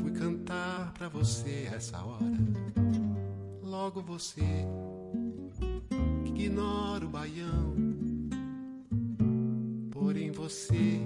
Fui 0.00 0.12
cantar 0.12 0.92
pra 0.94 1.08
você 1.08 1.68
essa 1.72 2.02
hora. 2.02 2.24
Logo 3.62 4.02
você 4.02 4.42
que 6.34 6.44
ignora 6.44 7.04
o 7.04 7.08
baião. 7.08 7.74
Porém 9.90 10.30
você, 10.30 11.00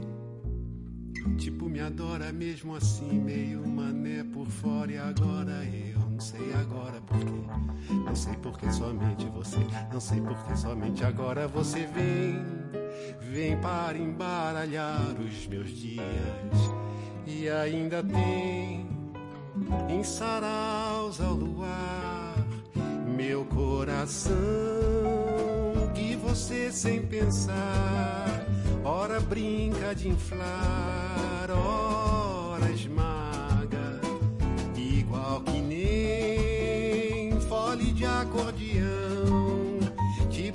tipo, 1.38 1.68
me 1.68 1.80
adora 1.80 2.32
mesmo 2.32 2.74
assim, 2.74 3.20
meio 3.20 3.66
mané 3.66 4.24
por 4.24 4.46
fora. 4.46 4.92
E 4.92 4.98
agora 4.98 5.64
eu 5.64 5.95
não 6.16 6.20
sei 6.20 6.54
agora 6.54 6.98
porquê. 7.02 7.94
Não 8.06 8.16
sei 8.16 8.32
porque 8.36 8.72
somente 8.72 9.26
você, 9.26 9.58
não 9.92 10.00
sei 10.00 10.18
porque 10.18 10.56
somente 10.56 11.04
agora 11.04 11.46
você 11.46 11.86
vem. 11.86 12.42
Vem 13.20 13.54
para 13.58 13.98
embaralhar 13.98 15.14
os 15.20 15.46
meus 15.46 15.68
dias. 15.68 16.00
E 17.26 17.50
ainda 17.50 18.02
tem 18.02 18.88
em 19.90 20.02
saraus 20.02 21.20
ao 21.20 21.34
luar 21.34 22.34
meu 23.14 23.44
coração 23.44 24.34
que 25.94 26.16
você 26.16 26.70
sem 26.70 27.06
pensar 27.06 28.46
ora 28.84 29.18
brinca 29.20 29.94
de 29.94 30.08
inflar 30.08 31.50
ora 31.50 32.70
esmaga 32.70 34.00
igual 35.26 35.40
que 35.40 35.65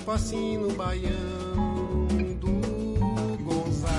tipo 0.01 0.11
assim 0.11 0.57
no 0.57 0.73
baião 0.73 2.07
do 2.39 3.43
Gonzaga. 3.43 3.91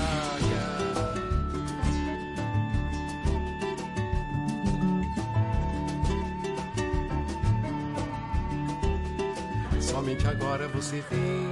Somente 9.79 10.27
agora 10.27 10.67
você 10.67 11.03
vem, 11.09 11.47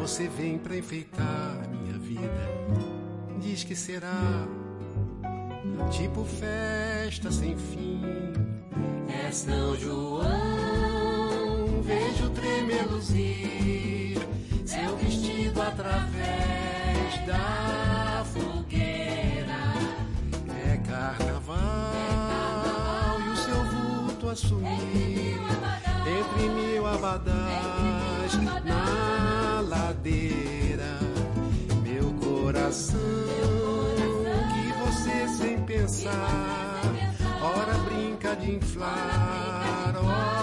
você 0.00 0.28
vem 0.28 0.58
pra 0.58 0.76
enfeitar 0.76 1.68
minha 1.70 1.98
vida. 1.98 2.48
Diz 3.40 3.62
que 3.62 3.76
será 3.76 4.46
tipo 5.90 6.24
festa 6.24 7.30
sem 7.30 7.56
fim. 7.56 8.02
É 9.08 9.30
São 9.30 9.76
João, 9.76 10.63
vejo 11.84 12.30
tremeluzir 12.30 14.18
seu 14.64 14.96
vestido 14.96 15.60
através 15.62 17.26
da 17.26 18.24
fogueira. 18.32 19.74
É 20.66 20.76
carnaval, 20.88 21.60
e 23.20 23.28
o 23.28 23.36
seu 23.36 23.64
vulto 23.64 24.30
assumir 24.30 25.38
entre 26.06 26.48
mil 26.48 26.86
abadás 26.86 28.34
na 28.64 29.60
ladeira. 29.60 30.98
Meu 31.82 32.12
coração 32.14 32.98
que 34.52 34.72
você 34.82 35.28
sem 35.28 35.58
pensar, 35.64 36.80
ora 37.40 37.74
brinca 37.84 38.34
de 38.36 38.56
inflar, 38.56 39.94
ora 39.96 40.33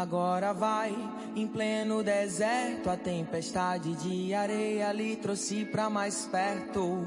Agora 0.00 0.52
vai, 0.52 0.96
em 1.34 1.48
pleno 1.48 2.04
deserto, 2.04 2.88
a 2.88 2.96
tempestade 2.96 3.96
de 3.96 4.32
areia 4.32 4.92
lhe 4.92 5.16
trouxe 5.16 5.64
pra 5.64 5.90
mais 5.90 6.24
perto. 6.24 7.04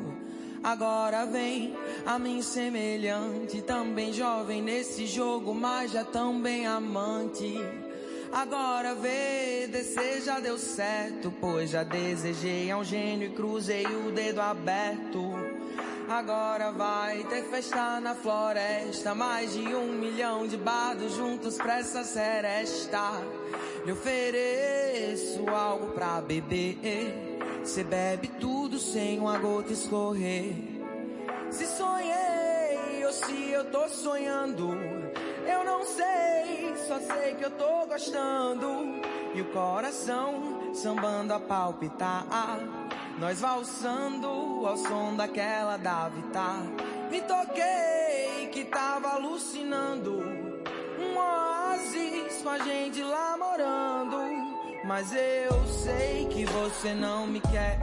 Agora 0.61 1.25
vem 1.25 1.73
a 2.05 2.19
mim 2.19 2.41
semelhante, 2.41 3.61
também 3.61 4.11
jovem 4.11 4.61
nesse 4.61 5.07
jogo, 5.07 5.55
mas 5.55 5.93
já 5.93 6.03
também 6.03 6.67
amante. 6.67 7.55
Agora 8.29 8.93
vê, 8.93 9.67
descer 9.67 10.21
já 10.21 10.41
deu 10.41 10.57
certo, 10.57 11.33
pois 11.39 11.69
já 11.69 11.83
desejei 11.83 12.69
a 12.69 12.77
um 12.77 12.83
gênio 12.83 13.29
e 13.29 13.33
cruzei 13.33 13.85
o 13.85 14.11
dedo 14.11 14.41
aberto. 14.41 15.50
Agora 16.11 16.73
vai 16.73 17.23
ter 17.23 17.41
festa 17.43 18.01
na 18.01 18.13
floresta, 18.13 19.15
mais 19.15 19.53
de 19.53 19.73
um 19.73 19.93
milhão 19.93 20.45
de 20.45 20.57
bardos 20.57 21.15
juntos 21.15 21.55
pra 21.55 21.79
essa 21.79 22.03
seresta. 22.03 23.13
Lhe 23.85 23.93
ofereço 23.93 25.47
algo 25.49 25.93
pra 25.93 26.19
beber, 26.19 26.77
cê 27.63 27.85
bebe 27.85 28.27
tudo 28.41 28.77
sem 28.77 29.19
uma 29.19 29.37
gota 29.37 29.71
escorrer. 29.71 30.53
Se 31.49 31.65
sonhei 31.65 33.05
ou 33.05 33.13
se 33.13 33.49
eu 33.49 33.71
tô 33.71 33.87
sonhando, 33.87 34.69
eu 35.47 35.63
não 35.63 35.85
sei, 35.85 36.75
só 36.89 36.99
sei 36.99 37.35
que 37.35 37.45
eu 37.45 37.51
tô 37.51 37.85
gostando. 37.87 38.67
E 39.33 39.39
o 39.39 39.45
coração 39.45 40.60
sambando 40.73 41.33
a 41.33 41.39
palpitar. 41.39 42.25
Nós 43.19 43.39
valsando 43.39 44.27
ao 44.65 44.77
som 44.77 45.15
daquela 45.15 45.77
da 45.77 46.09
Vitar. 46.09 46.63
Me 47.09 47.21
toquei 47.21 48.49
que 48.51 48.65
tava 48.65 49.09
alucinando. 49.09 50.23
Um 50.99 51.17
oásis 51.17 52.41
com 52.41 52.49
a 52.49 52.59
gente 52.59 53.01
lá 53.03 53.37
morando. 53.37 54.17
Mas 54.83 55.13
eu 55.13 55.67
sei 55.67 56.25
que 56.27 56.45
você 56.45 56.93
não 56.93 57.27
me 57.27 57.39
quer. 57.39 57.79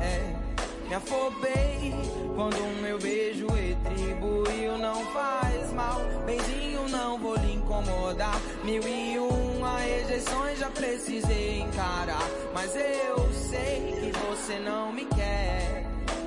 Me 0.89 0.95
afobei 0.95 1.93
quando 2.35 2.57
o 2.57 2.83
meu 2.83 2.99
beijo 2.99 3.47
retribuiu. 3.47 4.79
Não 4.79 5.05
faz 5.13 5.71
mal, 5.75 6.01
benzinho, 6.25 6.89
não 6.89 7.19
vou 7.19 7.37
lhe 7.37 7.57
incomodar. 7.57 8.41
Mil 8.65 8.83
e 8.89 9.19
uma 9.19 9.79
rejeições 9.81 10.59
já 10.59 10.71
precisei 10.71 11.61
encarar. 11.61 12.27
Mas 12.55 12.75
eu 12.75 13.31
sei 13.35 13.97
que 14.01 14.13
você 14.27 14.59
não 14.61 14.91
me 14.91 15.05
quer. 15.05 15.85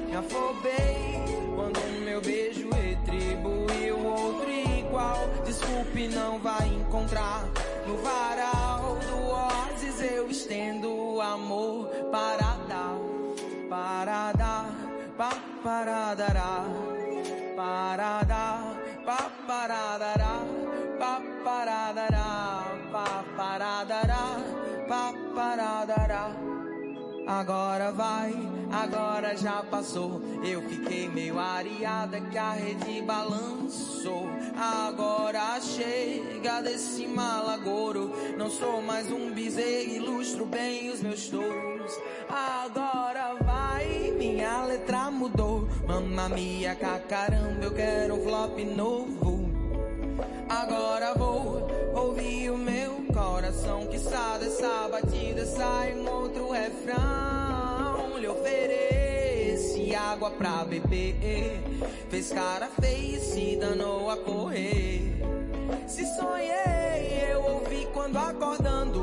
Me 0.08 0.16
afobei 0.16 1.24
quando 1.56 1.80
o 1.80 2.02
meu 2.02 2.22
beijo 2.22 2.70
retribuiu. 2.70 4.06
Outro 4.06 4.48
igual, 4.52 5.28
desculpe, 5.44 6.08
não 6.08 6.38
vai 6.38 6.68
encontrar. 6.68 7.48
No 7.88 7.98
varal 7.98 8.96
do 9.10 9.28
oásis 9.28 10.02
eu 10.12 10.30
estendo 10.30 11.20
amor 11.20 11.88
para 12.12 12.58
dar 12.68 13.01
para 13.72 14.34
dar, 14.34 14.66
pa 15.18 15.32
para 15.64 16.14
dará, 16.14 16.66
para 17.56 18.22
dar, 18.28 18.76
pa 19.06 19.32
para 19.48 19.98
dará, 19.98 20.34
pa 21.00 21.22
para 21.46 21.94
dará, 21.94 22.64
pa 22.92 23.24
para 23.38 23.86
dará, 23.86 24.26
pa 24.90 25.14
para 25.34 25.86
dará. 25.86 26.61
Agora 27.28 27.92
vai, 27.92 28.34
agora 28.72 29.38
já 29.38 29.64
passou. 29.64 30.22
Eu 30.44 30.62
fiquei 30.64 31.08
meio 31.08 31.40
areada 31.40 32.20
que 32.20 32.38
a 32.38 32.52
rede 32.52 33.02
balançou. 33.02 34.28
Agora 34.58 35.60
chega 35.62 36.62
desse 36.62 37.08
malagouro. 37.08 38.12
Não 38.38 38.50
sou 38.50 38.82
mais 38.82 39.12
um 39.12 39.32
bezerro, 39.32 39.92
ilustro 39.92 40.46
bem 40.46 40.90
os 40.90 41.02
meus 41.02 41.28
touros. 41.28 41.94
Agora 42.28 43.36
vai, 43.44 44.12
minha 44.18 44.66
letra 44.66 45.12
mudou. 45.12 45.68
Mamma 45.88 46.30
mia, 46.30 46.76
caramba, 46.76 47.64
eu 47.64 47.74
quero 47.74 48.16
um 48.16 48.24
flop 48.24 48.58
novo. 48.60 49.51
Agora 50.50 51.14
vou 51.14 51.68
ouvir 51.94 52.50
o 52.50 52.58
meu 52.58 53.04
coração 53.14 53.88
que 53.88 54.00
sabe 54.00 54.46
dessa 54.46 54.90
batida 54.90 55.46
sai 55.46 55.94
um 55.94 56.10
outro 56.10 56.52
refrão. 56.52 58.18
Lhe 58.18 58.28
ofereci 58.28 59.96
água 59.96 60.32
pra 60.32 60.64
beber, 60.66 61.16
fez 62.10 62.32
cara 62.32 62.68
feia 62.80 63.18
e 63.18 63.20
se 63.20 63.56
danou 63.58 64.10
a 64.10 64.18
correr. 64.18 65.22
Se 65.88 66.06
sonhei, 66.16 67.32
eu 67.32 67.42
ouvi 67.44 67.88
quando 67.94 68.18
acordando 68.18 69.02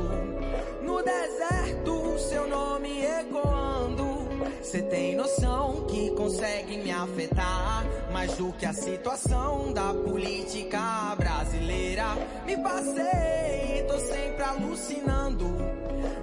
no 0.82 1.02
deserto 1.02 2.18
seu 2.18 2.48
nome 2.48 3.04
ecoando. 3.04 4.17
Cê 4.62 4.82
tem 4.82 5.16
noção 5.16 5.86
que 5.86 6.10
consegue 6.10 6.78
me 6.78 6.90
afetar 6.90 7.86
mais 8.12 8.32
do 8.36 8.52
que 8.52 8.66
a 8.66 8.72
situação 8.72 9.72
da 9.72 9.94
política 9.94 11.14
brasileira. 11.16 12.04
Me 12.44 12.56
passei, 12.56 13.84
tô 13.86 13.98
sempre 13.98 14.42
alucinando. 14.42 15.46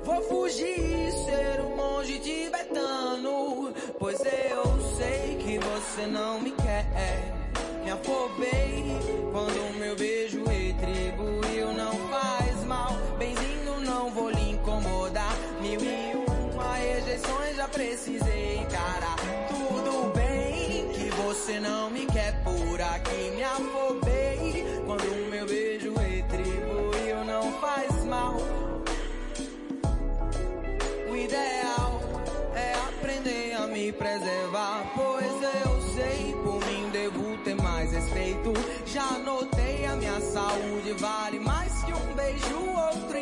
Vou 0.03 0.21
fugir, 0.23 1.11
ser 1.25 1.61
um 1.61 1.75
monge 1.75 2.19
tibetano. 2.19 3.73
Pois 3.99 4.19
eu 4.19 4.63
sei 4.97 5.37
que 5.37 5.59
você 5.59 6.05
não 6.07 6.41
me 6.41 6.51
quer. 6.51 6.85
Me 7.83 7.91
afobei 7.91 8.83
quando 9.31 9.77
meu 9.77 9.95
beijo 9.95 10.24
aqui. 23.05 23.31
Me 23.35 23.43
afobei 23.43 24.65
quando 24.85 25.29
meu 25.29 25.45
beijo 25.45 25.93
retribuiu. 25.93 27.25
Não 27.25 27.51
faz 27.59 28.03
mal. 28.05 28.35
O 31.09 31.15
ideal 31.15 32.01
é 32.55 32.73
aprender 32.73 33.53
a 33.53 33.67
me 33.67 33.91
preservar. 33.91 34.91
Pois 34.95 35.31
eu 35.63 35.81
sei, 35.93 36.33
por 36.43 36.59
mim 36.65 36.89
devo 36.91 37.37
ter 37.43 37.55
mais 37.55 37.91
respeito. 37.91 38.53
Já 38.85 39.19
notei 39.19 39.65
saúde 40.35 40.91
vale 40.99 41.39
mais 41.39 41.83
que 41.83 41.93
um 41.93 42.13
beijo, 42.13 42.59
outro 42.75 43.14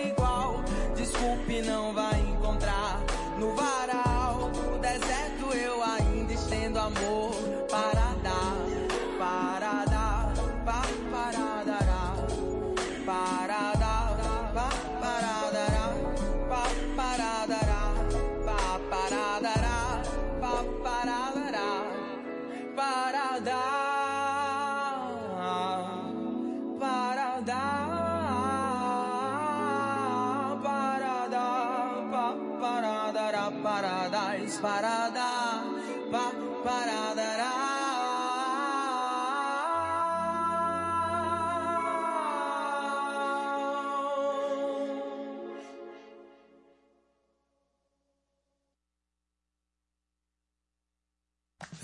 para 34.64 35.10
dar. 35.10 35.33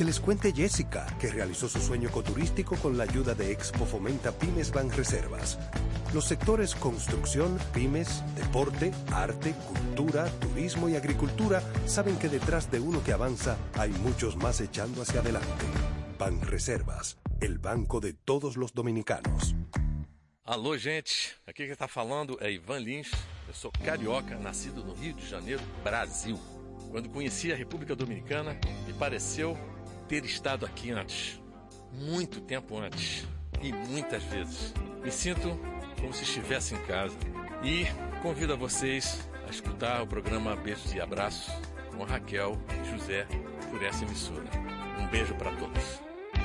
Que 0.00 0.06
les 0.06 0.18
cuente 0.18 0.50
Jessica, 0.54 1.06
que 1.20 1.30
realizó 1.30 1.68
su 1.68 1.78
sueño 1.78 2.08
ecoturístico 2.08 2.74
con 2.76 2.96
la 2.96 3.04
ayuda 3.04 3.34
de 3.34 3.52
Expo 3.52 3.84
Fomenta 3.84 4.32
Pymes 4.32 4.72
Banreservas. 4.72 5.58
Los 6.14 6.24
sectores 6.24 6.74
construcción, 6.74 7.58
pymes, 7.74 8.22
deporte, 8.34 8.92
arte, 9.12 9.52
cultura, 9.52 10.24
turismo 10.40 10.88
y 10.88 10.96
agricultura 10.96 11.62
saben 11.84 12.18
que 12.18 12.30
detrás 12.30 12.70
de 12.70 12.80
uno 12.80 13.04
que 13.04 13.12
avanza 13.12 13.58
hay 13.74 13.90
muchos 13.90 14.36
más 14.36 14.62
echando 14.62 15.02
hacia 15.02 15.20
adelante. 15.20 15.66
Banreservas, 16.18 17.18
el 17.42 17.58
banco 17.58 18.00
de 18.00 18.14
todos 18.14 18.56
los 18.56 18.72
dominicanos. 18.72 19.54
Alô, 20.44 20.78
gente. 20.78 21.36
Aqui 21.46 21.64
quem 21.64 21.72
está 21.72 21.86
falando 21.86 22.38
é 22.40 22.50
Ivan 22.50 22.78
Lins. 22.78 23.10
Eu 23.46 23.52
sou 23.52 23.70
carioca, 23.84 24.34
nascido 24.38 24.82
no 24.82 24.94
Rio 24.94 25.12
de 25.12 25.26
Janeiro, 25.28 25.60
Brasil. 25.84 26.40
Quando 26.90 27.10
conheci 27.10 27.52
a 27.52 27.54
República 27.54 27.94
Dominicana, 27.94 28.58
me 28.86 28.94
pareceu 28.94 29.58
ter 30.10 30.24
estado 30.24 30.66
aqui 30.66 30.90
antes. 30.90 31.40
Muito 31.92 32.40
tempo 32.40 32.76
antes. 32.76 33.28
E 33.62 33.72
muitas 33.72 34.24
vezes. 34.24 34.74
Me 35.04 35.10
sinto 35.10 35.56
como 36.00 36.12
se 36.12 36.24
estivesse 36.24 36.74
em 36.74 36.82
casa. 36.82 37.16
E 37.62 37.86
convido 38.20 38.52
a 38.52 38.56
vocês 38.56 39.30
a 39.46 39.50
escutar 39.50 40.02
o 40.02 40.08
programa 40.08 40.56
Beijos 40.56 40.92
e 40.92 41.00
Abraços 41.00 41.54
com 41.96 42.02
Raquel 42.02 42.58
e 42.82 42.90
José 42.90 43.24
por 43.70 43.80
essa 43.84 44.04
emissora. 44.04 44.50
Um 44.98 45.06
beijo 45.06 45.32
para 45.36 45.54
todos. 45.54 46.00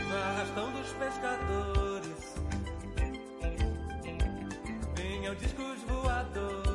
No 0.09 0.15
arrastão 0.15 0.71
dos 0.71 0.91
pescadores 0.93 2.35
Vinham 4.95 5.33
discos 5.35 5.81
voadores 5.87 6.74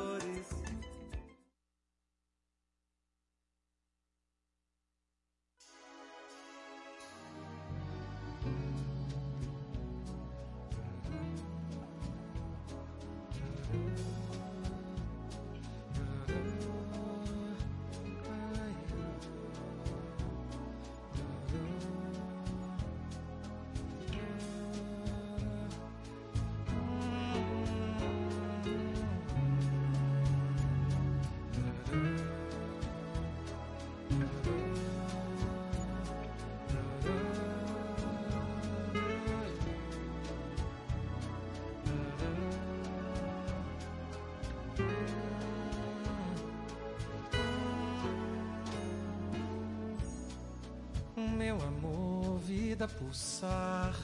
pulsar 52.99 53.95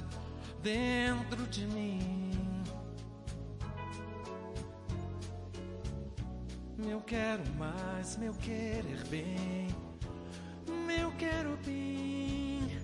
dentro 0.63 1.47
de 1.49 1.67
mim. 1.67 2.63
Meu 6.79 7.01
quero 7.01 7.43
mais, 7.55 8.17
meu 8.17 8.35
querer 8.35 9.03
bem, 9.09 9.69
meu 10.87 11.11
quero 11.13 11.57
bem. 11.65 12.77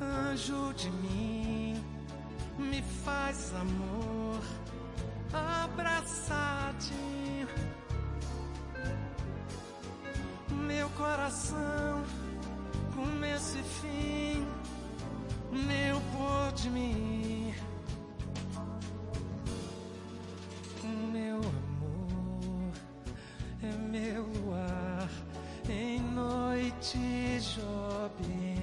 Anjo 0.00 0.72
de 0.74 0.90
mim, 0.90 1.84
me 2.58 2.80
faz 3.04 3.52
amor, 3.54 4.40
abraçar-te. 5.32 6.94
Meu 10.66 10.88
coração, 10.90 12.04
começo 12.98 13.56
e 13.58 13.62
fim, 13.62 14.46
meu 15.52 16.00
pôr 16.12 16.52
de 16.54 16.70
mim. 16.70 17.54
Meu 21.12 21.36
amor 21.36 22.72
é 23.62 23.72
meu 23.76 24.24
luar 24.24 25.08
em 25.68 26.00
noite 26.00 26.98
jovem. 27.40 28.58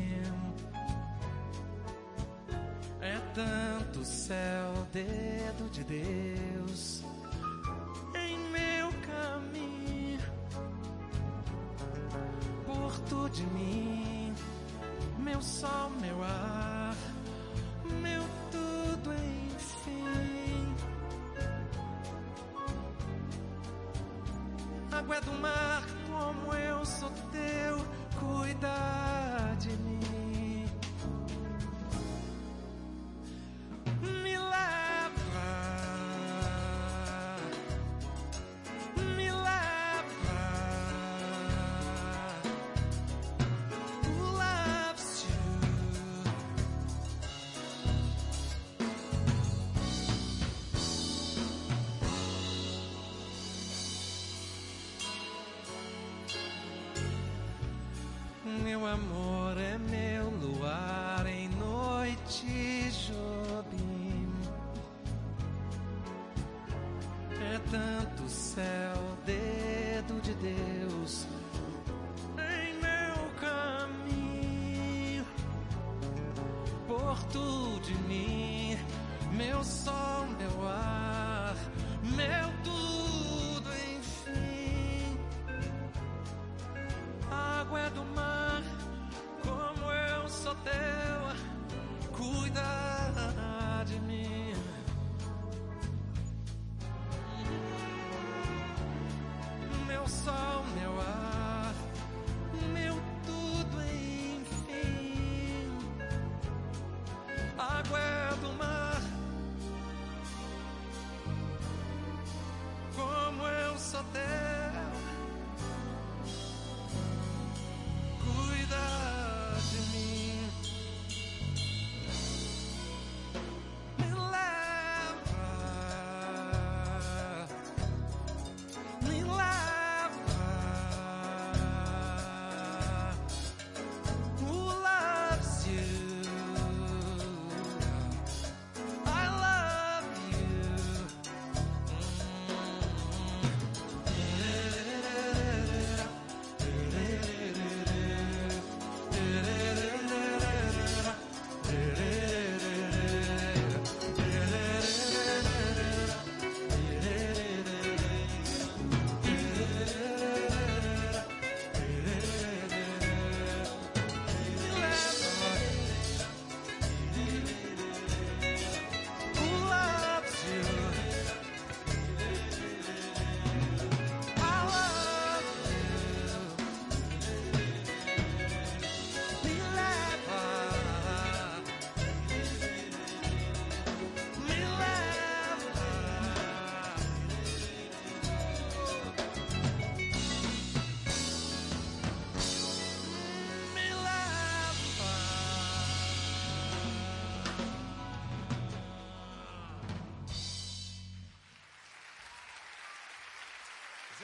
É 3.00 3.18
tanto 3.34 4.04
céu, 4.04 4.86
dedo 4.92 5.70
de 5.72 5.84
Deus 5.86 6.25
meu 15.36 15.42
sol, 15.42 15.90
meu 16.00 16.24
ar, 16.24 16.96
meu 18.02 18.24
tudo, 18.50 19.14
enfim. 19.14 20.76
Água 24.94 25.20
do 25.20 25.34
mar, 25.34 25.84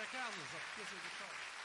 Check 0.01 0.17
out 0.17 0.33
this. 0.33 0.49
This 0.81 0.87
is 0.89 0.97
a 0.97 1.60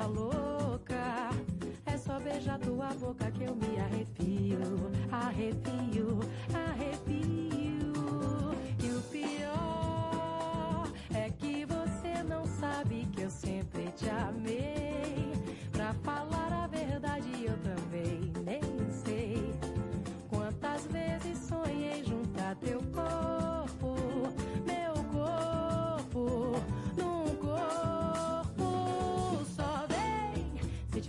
calor. 0.00 0.39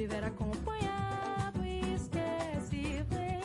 tiver 0.01 0.23
acompanhado, 0.23 1.63
esquece, 1.63 3.05
vem. 3.07 3.39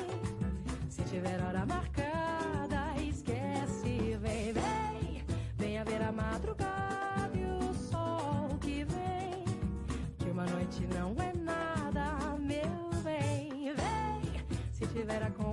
Se 0.89 1.03
tiver 1.03 1.39
hora 1.43 1.67
marcada, 1.67 2.95
esquece, 2.99 4.17
vem, 4.17 4.55
vem. 4.55 5.25
Venha 5.59 5.85
ver 5.85 6.01
a 6.01 6.11
madrugada 6.11 7.31
e 7.35 7.45
o 7.45 7.75
sol 7.75 8.57
que 8.59 8.85
vem. 8.85 9.45
Que 10.19 10.31
uma 10.31 10.47
noite 10.47 10.87
não 10.95 11.15
é 11.23 11.35
nada, 11.35 12.39
meu 12.39 13.03
bem, 13.05 13.75
vem. 13.75 14.43
Se 14.73 14.87
tiver 14.87 15.23
acompanhado, 15.23 15.46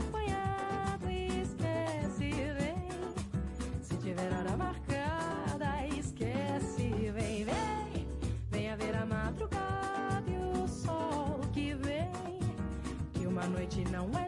No 13.91 14.03
way. 14.05 14.22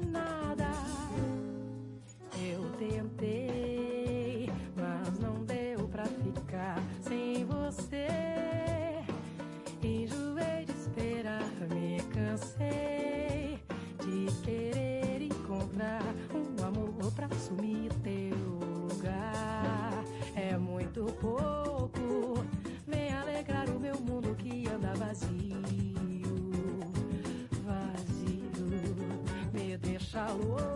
Deixa 30.15 30.74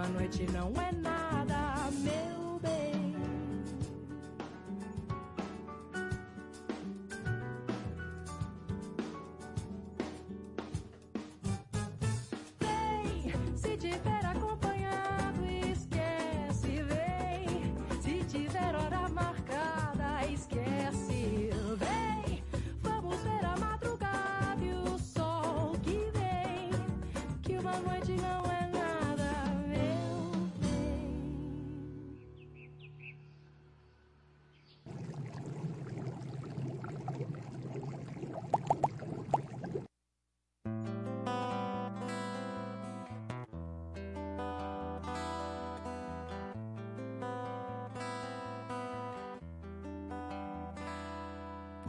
Uma 0.00 0.08
noite 0.08 0.46
não 0.50 0.72
é 0.80 0.99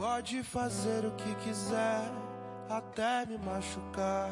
Pode 0.01 0.41
fazer 0.41 1.05
o 1.05 1.11
que 1.11 1.35
quiser, 1.43 2.11
até 2.67 3.23
me 3.23 3.37
machucar. 3.37 4.31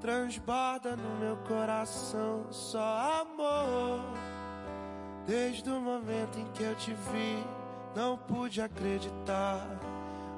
Transborda 0.00 0.94
no 0.94 1.18
meu 1.18 1.36
coração 1.38 2.46
só 2.52 3.20
amor. 3.20 3.98
Desde 5.26 5.68
o 5.68 5.80
momento 5.80 6.38
em 6.38 6.44
que 6.52 6.62
eu 6.62 6.76
te 6.76 6.92
vi, 6.92 7.44
não 7.96 8.16
pude 8.16 8.62
acreditar. 8.62 9.66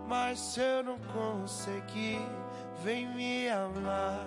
Mas 0.08 0.40
se 0.40 0.60
eu 0.60 0.82
não 0.82 0.98
consegui, 1.12 2.18
vem 2.82 3.06
me 3.06 3.50
amar. 3.50 4.26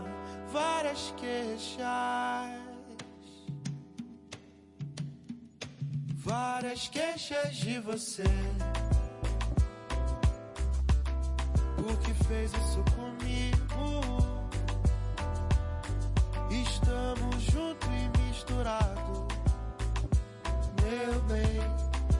Várias 0.51 1.11
queixas. 1.17 1.82
Várias 6.13 6.88
queixas 6.88 7.55
de 7.55 7.80
você. 7.80 8.24
Fez 12.41 12.53
isso 12.53 12.83
comigo? 12.95 14.01
Estamos 16.49 17.43
junto 17.43 17.87
e 17.87 18.19
misturado. 18.19 19.27
Meu 20.81 21.21
bem, 21.23 21.61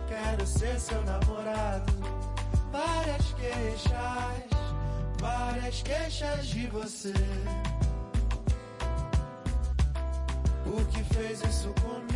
quero 0.08 0.46
ser 0.46 0.80
seu 0.80 1.02
namorado. 1.04 1.94
Várias 2.72 3.34
queixas, 3.34 4.44
várias 5.20 5.82
queixas 5.82 6.48
de 6.48 6.68
você. 6.68 7.14
Por 10.64 10.86
que 10.86 11.04
fez 11.16 11.42
isso 11.44 11.74
comigo? 11.82 12.11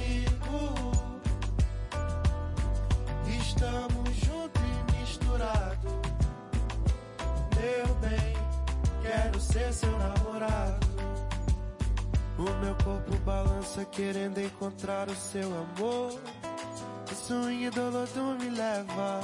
Encontrar 14.65 15.07
o 15.07 15.15
seu 15.15 15.47
amor. 15.47 16.19
O 17.11 17.15
swing 17.15 17.69
do 17.69 17.89
lodo 17.91 18.35
me 18.39 18.49
leva, 18.49 19.21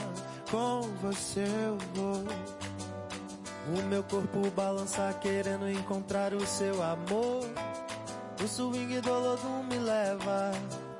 com 0.51 0.81
você 1.01 1.39
eu 1.39 1.77
vou. 1.95 2.23
O 3.75 3.83
meu 3.87 4.03
corpo 4.03 4.51
balança 4.51 5.17
querendo 5.19 5.67
encontrar 5.67 6.33
o 6.33 6.45
seu 6.45 6.81
amor. 6.83 7.43
O 8.43 8.47
swing 8.47 9.01
do 9.01 9.09
lodo 9.11 9.63
me 9.67 9.79
leva, 9.79 10.51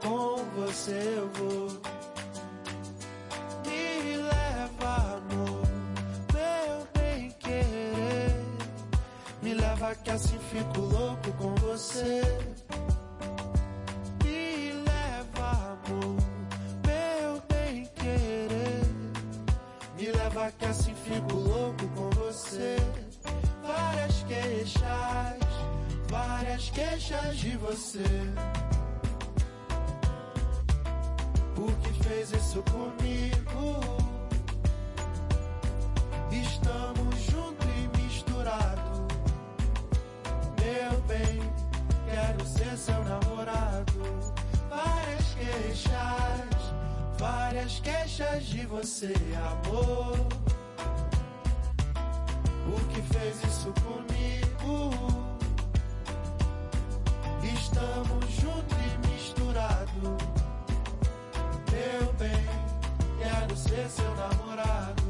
com 0.01 0.37
você 0.59 1.17
eu 1.17 1.29
vou. 1.29 1.67
Me 3.67 4.17
leva, 4.17 5.17
amor, 5.17 5.61
meu 6.33 6.87
bem 6.99 7.29
querer. 7.39 8.43
Me 9.43 9.53
leva 9.53 9.93
que 9.93 10.09
assim 10.09 10.39
fico 10.49 10.81
louco 10.81 11.31
com 11.33 11.53
você. 11.55 12.21
Que 20.49 20.65
assim 20.65 20.95
fico 20.95 21.35
louco 21.35 21.87
com 21.89 22.09
você. 22.11 22.75
Várias 23.63 24.23
queixas, 24.23 25.37
várias 26.09 26.69
queixas 26.71 27.37
de 27.37 27.57
você. 27.57 28.03
Por 31.55 31.71
que 31.77 32.03
fez 32.03 32.31
isso 32.31 32.63
comigo? 32.63 33.79
Estamos 36.31 37.15
junto 37.21 37.67
e 37.67 38.01
misturado. 38.01 39.07
Meu 40.59 41.01
bem, 41.01 41.39
quero 42.09 42.45
ser 42.47 42.77
seu 42.77 43.03
namorado. 43.03 43.93
Várias 44.69 45.35
queixas, 45.35 46.50
várias 47.21 47.79
queixas 47.79 48.45
de 48.45 48.65
você, 48.65 49.13
amor. 49.37 50.17
Por 52.65 52.81
que 52.87 53.01
fez 53.13 53.43
isso 53.43 53.71
comigo? 53.83 54.89
Estamos 57.43 58.25
junto 58.31 58.75
e 58.75 59.07
misturado. 59.07 60.17
Meu 61.71 62.11
bem, 62.13 62.47
quero 63.19 63.55
ser 63.55 63.87
seu 63.87 64.15
namorado. 64.15 65.03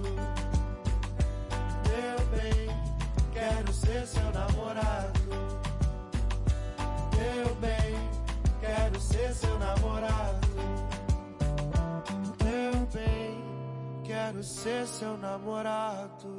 Meu 1.87 2.19
bem, 2.35 2.75
quero 3.31 3.73
ser 3.73 4.05
seu 4.05 4.31
namorado. 4.33 5.21
Meu 7.17 7.55
bem, 7.55 7.95
quero 8.59 8.99
ser 8.99 9.33
seu 9.33 9.57
namorado. 9.57 10.90
Quero 14.11 14.43
ser 14.43 14.85
seu 14.87 15.17
namorado. 15.17 16.29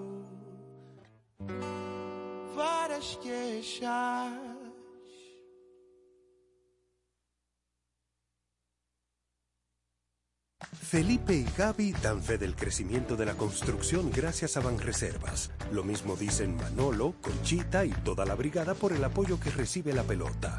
Felipe 10.93 11.35
y 11.35 11.45
Gaby 11.57 11.93
dan 12.03 12.23
fe 12.23 12.37
del 12.37 12.55
crecimiento 12.55 13.17
de 13.17 13.25
la 13.25 13.35
construcción 13.35 14.11
gracias 14.11 14.59
a 14.59 14.61
Banreservas. 14.61 15.51
Lo 15.73 15.83
mismo 15.85 16.17
dicen 16.17 16.57
Manolo, 16.57 17.15
Conchita 17.23 17.87
y 17.87 17.93
toda 18.05 18.27
la 18.27 18.35
brigada 18.35 18.75
por 18.75 18.93
el 18.93 19.03
apoyo 19.03 19.41
que 19.41 19.51
recibe 19.51 19.95
la 19.95 20.03
pelota. 20.03 20.59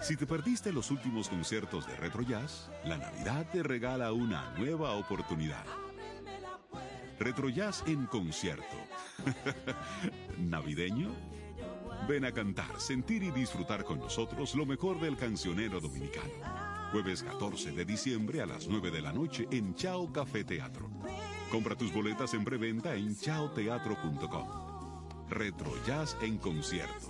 Si 0.00 0.16
te 0.16 0.26
perdiste 0.26 0.72
los 0.72 0.90
últimos 0.90 1.28
conciertos 1.28 1.86
de 1.86 1.94
Retro 1.94 2.22
Jazz, 2.22 2.70
la 2.84 2.96
Navidad 2.96 3.46
te 3.52 3.62
regala 3.62 4.12
una 4.12 4.50
nueva 4.56 4.92
oportunidad. 4.92 5.64
Retro 7.18 7.50
Jazz 7.50 7.84
en 7.86 8.06
concierto. 8.06 8.76
¿Navideño? 10.38 11.10
Ven 12.08 12.24
a 12.24 12.32
cantar, 12.32 12.80
sentir 12.80 13.22
y 13.22 13.30
disfrutar 13.30 13.84
con 13.84 14.00
nosotros 14.00 14.54
lo 14.54 14.64
mejor 14.64 14.98
del 15.00 15.18
cancionero 15.18 15.80
dominicano. 15.80 16.32
Jueves 16.92 17.22
14 17.22 17.72
de 17.72 17.84
diciembre 17.84 18.40
a 18.40 18.46
las 18.46 18.68
9 18.68 18.90
de 18.90 19.02
la 19.02 19.12
noche 19.12 19.46
en 19.50 19.74
Chao 19.74 20.10
Café 20.10 20.44
Teatro. 20.44 20.90
Compra 21.52 21.76
tus 21.76 21.92
boletas 21.92 22.32
en 22.32 22.42
preventa 22.42 22.94
en 22.94 23.14
chaoteatro.com. 23.14 24.48
Retro 25.28 25.72
Jazz 25.86 26.16
en 26.22 26.38
concierto. 26.38 27.09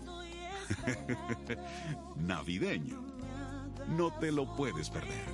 Navideño. 2.16 3.04
No 3.88 4.10
te 4.12 4.30
lo 4.30 4.46
puedes 4.56 4.88
perder. 4.90 5.24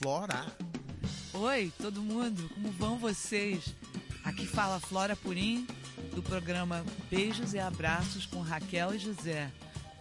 Flora. 0.00 0.46
Oi, 1.34 1.70
todo 1.76 2.00
mundo, 2.00 2.48
como 2.54 2.72
vão 2.72 2.98
vocês? 2.98 3.74
Aqui 4.24 4.46
fala 4.46 4.80
Flora 4.80 5.14
Purim, 5.14 5.66
do 6.14 6.22
programa 6.22 6.82
Beijos 7.10 7.52
e 7.52 7.58
Abraços 7.58 8.24
com 8.24 8.40
Raquel 8.40 8.94
e 8.94 8.98
José. 8.98 9.50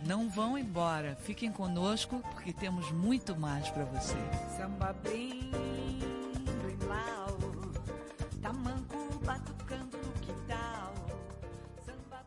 Não 0.05 0.29
vão 0.29 0.57
embora, 0.57 1.17
fiquem 1.21 1.51
conosco 1.51 2.21
porque 2.31 2.53
temos 2.53 2.89
muito 2.91 3.35
mais 3.35 3.69
para 3.69 3.83
você. 3.83 4.15
Samba 4.57 4.93
bem, 5.03 5.51
bem 5.51 6.87
lau, 6.87 7.37
tamanco 8.41 9.19
batucando 9.25 9.97
no 9.97 10.13
quintal. 10.21 10.93
Samba 11.85 12.25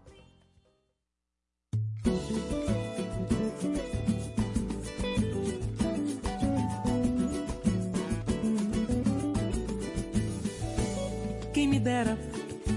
Quem 11.54 11.68
me 11.68 11.80
dera, 11.80 12.18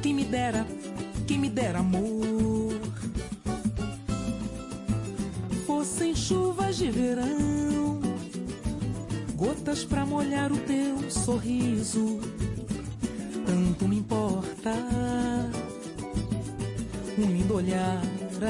quem 0.02 0.14
me 0.14 0.24
dera, 0.24 0.66
quem 1.28 1.38
me 1.38 1.50
dera 1.50 1.80
amor. 1.80 2.24
De 6.78 6.91
verão, 6.91 8.01
gotas 9.36 9.86
pra 9.86 10.05
molhar 10.05 10.51
o 10.51 10.57
teu 10.57 11.09
sorriso. 11.09 12.19
Tanto 13.45 13.88
me 13.88 13.99
importa 13.99 14.71
um 17.17 17.32
lindo 17.32 17.55
olhar 17.55 18.01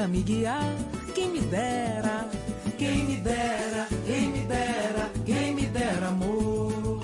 a 0.02 0.08
me 0.08 0.22
guiar. 0.22 0.74
Quem 1.14 1.30
me 1.30 1.40
dera, 1.42 2.28
quem 2.76 3.04
me 3.04 3.16
dera, 3.18 3.86
quem 4.04 4.28
me 4.32 4.40
dera, 4.40 5.10
quem 5.24 5.54
me 5.54 5.66
dera 5.66 6.08
amor. 6.08 7.00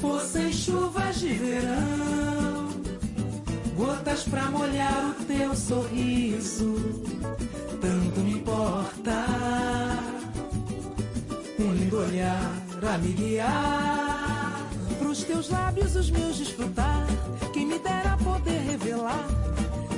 Fossem 0.00 0.52
chuvas 0.52 1.18
de 1.18 1.34
verão, 1.34 2.68
gotas 3.76 4.22
pra 4.22 4.50
molhar 4.52 5.10
o 5.10 5.24
teu 5.24 5.56
sorriso. 5.56 7.11
Importa 9.02 9.26
um 11.58 11.72
lindo 11.74 11.98
olhar 11.98 12.52
a 12.88 12.98
me 12.98 13.12
guiar. 13.12 14.68
Pros 15.00 15.24
teus 15.24 15.48
lábios 15.48 15.96
os 15.96 16.08
meus 16.08 16.36
desfrutar. 16.36 17.04
Quem 17.52 17.66
me 17.66 17.80
dera 17.80 18.16
poder 18.22 18.60
revelar 18.60 19.26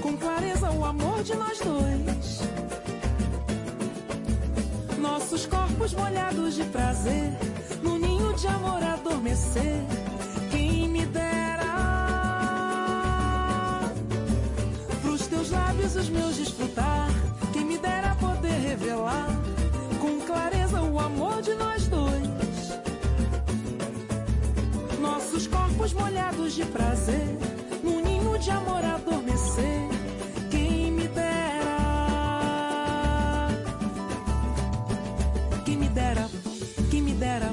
com 0.00 0.16
clareza 0.16 0.70
o 0.70 0.86
amor 0.86 1.22
de 1.22 1.34
nós 1.34 1.58
dois. 1.58 2.40
Nossos 4.98 5.44
corpos 5.44 5.92
molhados 5.92 6.54
de 6.54 6.64
prazer, 6.64 7.30
no 7.82 7.98
ninho 7.98 8.32
de 8.32 8.46
amor 8.46 8.82
adormecer. 8.82 9.84
Quem 10.50 10.88
me 10.88 11.04
dera 11.04 11.74
pros 15.02 15.26
teus 15.26 15.50
lábios 15.50 15.94
os 15.94 16.08
meus 16.08 16.36
desfrutar. 16.36 17.23
Revelar 18.94 19.26
com 20.00 20.20
clareza 20.20 20.80
o 20.82 20.98
amor 21.00 21.42
de 21.42 21.54
nós 21.54 21.88
dois. 21.88 22.24
Nossos 25.00 25.46
corpos 25.48 25.92
molhados 25.92 26.54
de 26.54 26.64
prazer, 26.66 27.36
num 27.82 28.00
ninho 28.00 28.38
de 28.38 28.50
amor 28.50 28.84
adormecer. 28.84 29.88
Quem 30.50 30.92
me 30.92 31.08
dera, 31.08 31.78
quem 35.64 35.76
me 35.76 35.88
dera, 35.88 36.28
quem 36.90 37.02
me 37.02 37.12
dera, 37.14 37.52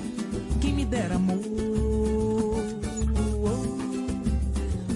quem 0.61 0.73
me 0.73 0.85
dera 0.85 1.15
amor. 1.15 1.41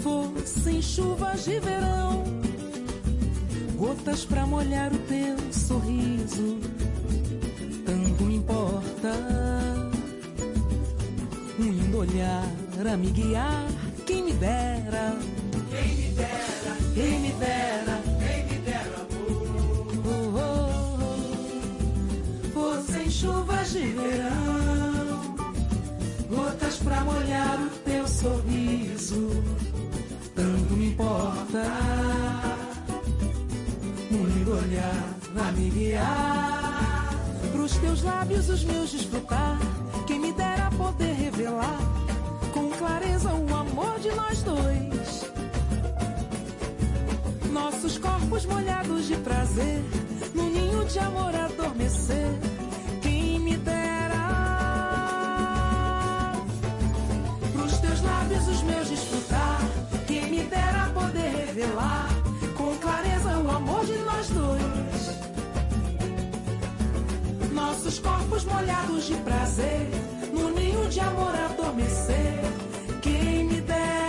Fossem 0.04 0.82
chuvas 0.82 1.44
de 1.44 1.60
verão, 1.60 2.24
gotas 3.76 4.26
pra 4.26 4.46
molhar 4.46 4.92
o 4.94 4.98
teu 5.00 5.38
sorriso. 5.52 6.60
Tanto 7.86 8.32
importa 8.32 9.12
um 11.60 11.64
lindo 11.64 11.98
olhar 11.98 12.48
a 12.92 12.98
me 12.98 13.12
guiar. 13.12 13.68
Quem 14.06 14.24
me 14.24 14.34
dera, 14.34 15.18
quem 15.70 15.96
me 15.96 16.12
dera, 16.12 16.78
quem 16.94 17.20
me 17.20 17.32
dera, 17.34 18.02
quem 18.20 18.46
me 18.46 18.60
dera 18.66 19.06
amor. 19.10 19.92
Oh, 20.06 20.40
oh, 20.40 21.00
oh. 22.46 22.54
Fossem 22.54 23.10
chuvas 23.10 23.72
de 23.72 23.88
verão, 23.88 25.36
gotas 26.30 26.78
pra 26.78 27.04
molhar 27.04 27.60
o 27.60 27.70
teu 27.84 28.08
sorriso. 28.08 29.30
Tanto 30.36 30.74
me 30.74 30.88
importa 30.90 32.55
lindo 34.24 34.52
olhar 34.52 35.16
a 35.38 35.52
me 35.52 35.70
guiar. 35.70 37.10
Pros 37.52 37.78
teus 37.78 38.04
lábios 38.04 38.50
os 38.50 38.64
meus 38.64 38.92
desfrutar. 38.92 39.58
Quem 40.08 40.20
me 40.20 40.32
dera 40.34 40.70
poder 40.78 41.14
revelar 41.14 41.80
com 42.54 42.70
clareza 42.72 43.34
o 43.34 43.56
amor 43.56 44.00
de 44.00 44.12
nós 44.12 44.42
dois. 44.44 45.32
Nossos 47.52 47.98
corpos 47.98 48.46
molhados 48.46 49.08
de 49.08 49.16
prazer, 49.18 49.82
no 50.34 50.50
ninho 50.50 50.86
de 50.86 51.00
amor 51.00 51.34
adormecer. 51.36 52.32
Quem 53.02 53.40
me 53.40 53.58
dera 53.58 54.24
pros 57.54 57.78
teus 57.80 58.02
lábios 58.02 58.48
os 58.48 58.62
meus 58.64 58.90
desfrutar. 58.90 59.60
Quem 60.08 60.30
me 60.30 60.44
dera 60.44 60.92
poder 60.94 61.48
revelar 61.48 62.05
Molhados 68.46 69.08
de 69.08 69.16
prazer, 69.16 69.88
no 70.34 70.50
ninho 70.52 70.88
de 70.90 71.00
amor 71.00 71.34
adormecer. 71.36 72.42
Quem 73.02 73.46
me 73.46 73.62
dera, 73.62 74.05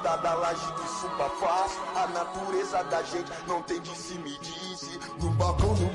mudar 0.00 0.16
da 0.16 0.34
laje 0.34 0.66
do 0.72 0.86
sul. 0.88 1.10
A 1.94 2.06
natureza 2.08 2.82
da 2.84 3.02
gente 3.02 3.30
não 3.46 3.62
tem 3.62 3.80
de 3.80 3.94
se 3.96 4.14
medir. 4.14 4.76
Se 4.76 4.98
do 5.18 5.30
bagulho. 5.30 5.90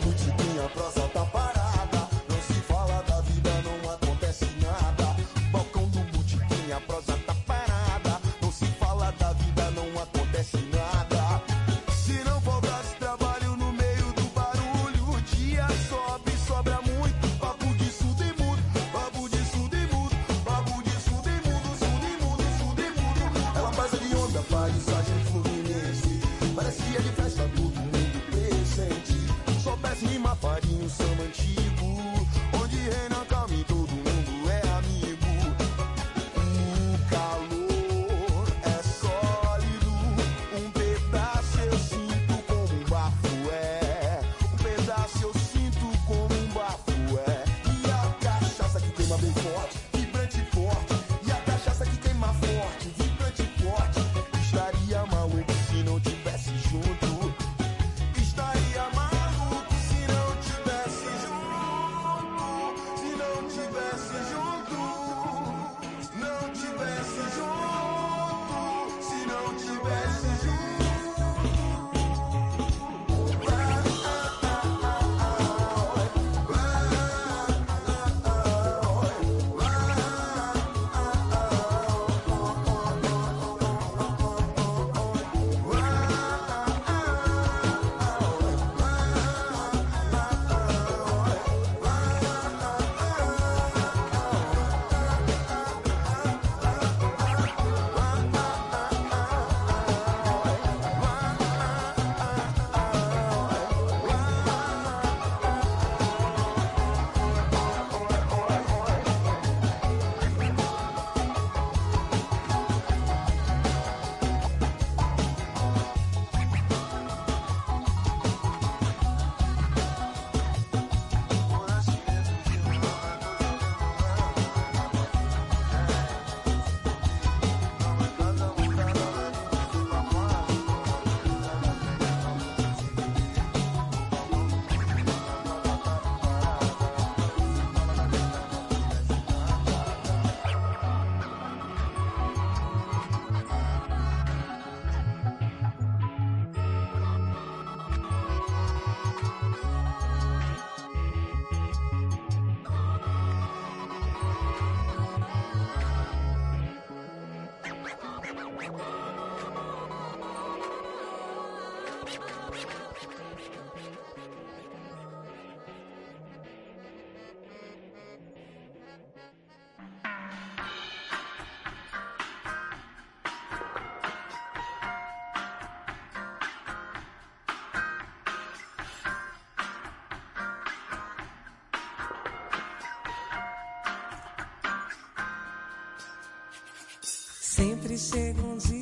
Sempre 187.98 188.75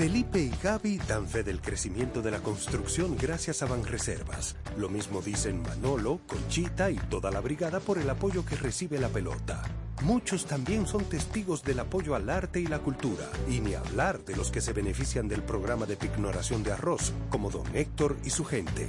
Felipe 0.00 0.40
y 0.40 0.50
Gaby 0.62 0.96
dan 1.06 1.28
fe 1.28 1.42
del 1.42 1.60
crecimiento 1.60 2.22
de 2.22 2.30
la 2.30 2.38
construcción 2.38 3.18
gracias 3.18 3.62
a 3.62 3.66
Banreservas. 3.66 4.56
Lo 4.78 4.88
mismo 4.88 5.20
dicen 5.20 5.60
Manolo, 5.60 6.20
Conchita 6.26 6.90
y 6.90 6.96
toda 6.96 7.30
la 7.30 7.42
brigada 7.42 7.80
por 7.80 7.98
el 7.98 8.08
apoyo 8.08 8.42
que 8.42 8.56
recibe 8.56 8.98
la 8.98 9.10
pelota. 9.10 9.62
Muchos 10.00 10.46
también 10.46 10.86
son 10.86 11.04
testigos 11.04 11.62
del 11.62 11.80
apoyo 11.80 12.14
al 12.14 12.30
arte 12.30 12.60
y 12.60 12.66
la 12.66 12.78
cultura, 12.78 13.28
y 13.46 13.60
ni 13.60 13.74
hablar 13.74 14.24
de 14.24 14.36
los 14.36 14.50
que 14.50 14.62
se 14.62 14.72
benefician 14.72 15.28
del 15.28 15.42
programa 15.42 15.84
de 15.84 15.98
pignoración 15.98 16.62
de 16.62 16.72
arroz, 16.72 17.12
como 17.28 17.50
don 17.50 17.66
Héctor 17.76 18.16
y 18.24 18.30
su 18.30 18.46
gente. 18.46 18.88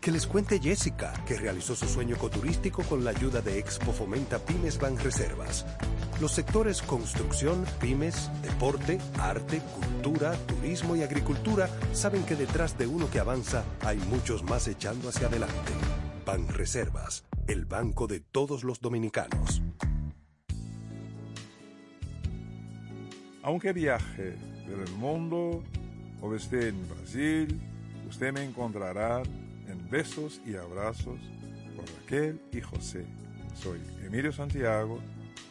Que 0.00 0.12
les 0.12 0.26
cuente 0.26 0.60
Jessica, 0.60 1.12
que 1.26 1.36
realizó 1.36 1.76
su 1.76 1.86
sueño 1.86 2.16
ecoturístico 2.16 2.84
con 2.84 3.04
la 3.04 3.10
ayuda 3.10 3.42
de 3.42 3.58
Expo 3.58 3.92
Fomenta 3.92 4.38
Pymes 4.38 4.78
Banreservas. 4.78 5.66
Los 6.22 6.32
sectores 6.32 6.80
construcción, 6.80 7.66
pymes, 7.80 8.30
deporte, 8.42 8.98
arte, 9.18 9.60
cultura, 9.60 9.87
turismo 10.12 10.96
y 10.96 11.02
agricultura 11.02 11.68
saben 11.92 12.24
que 12.24 12.34
detrás 12.34 12.78
de 12.78 12.86
uno 12.86 13.10
que 13.10 13.18
avanza 13.18 13.64
hay 13.84 13.98
muchos 13.98 14.42
más 14.42 14.66
echando 14.66 15.08
hacia 15.08 15.26
adelante. 15.26 15.72
Banreservas, 16.24 17.24
el 17.46 17.66
banco 17.66 18.06
de 18.06 18.20
todos 18.20 18.64
los 18.64 18.80
dominicanos. 18.80 19.62
Aunque 23.42 23.72
viaje 23.72 24.36
por 24.66 24.80
el 24.80 24.92
mundo 24.94 25.62
o 26.20 26.34
esté 26.34 26.68
en 26.68 26.88
Brasil, 26.88 27.60
usted 28.08 28.32
me 28.32 28.44
encontrará 28.44 29.22
en 29.68 29.90
Besos 29.90 30.40
y 30.46 30.56
Abrazos 30.56 31.20
por 31.76 31.84
Raquel 32.00 32.40
y 32.52 32.60
José. 32.60 33.04
Soy 33.54 33.80
Emilio 34.04 34.32
Santiago, 34.32 35.00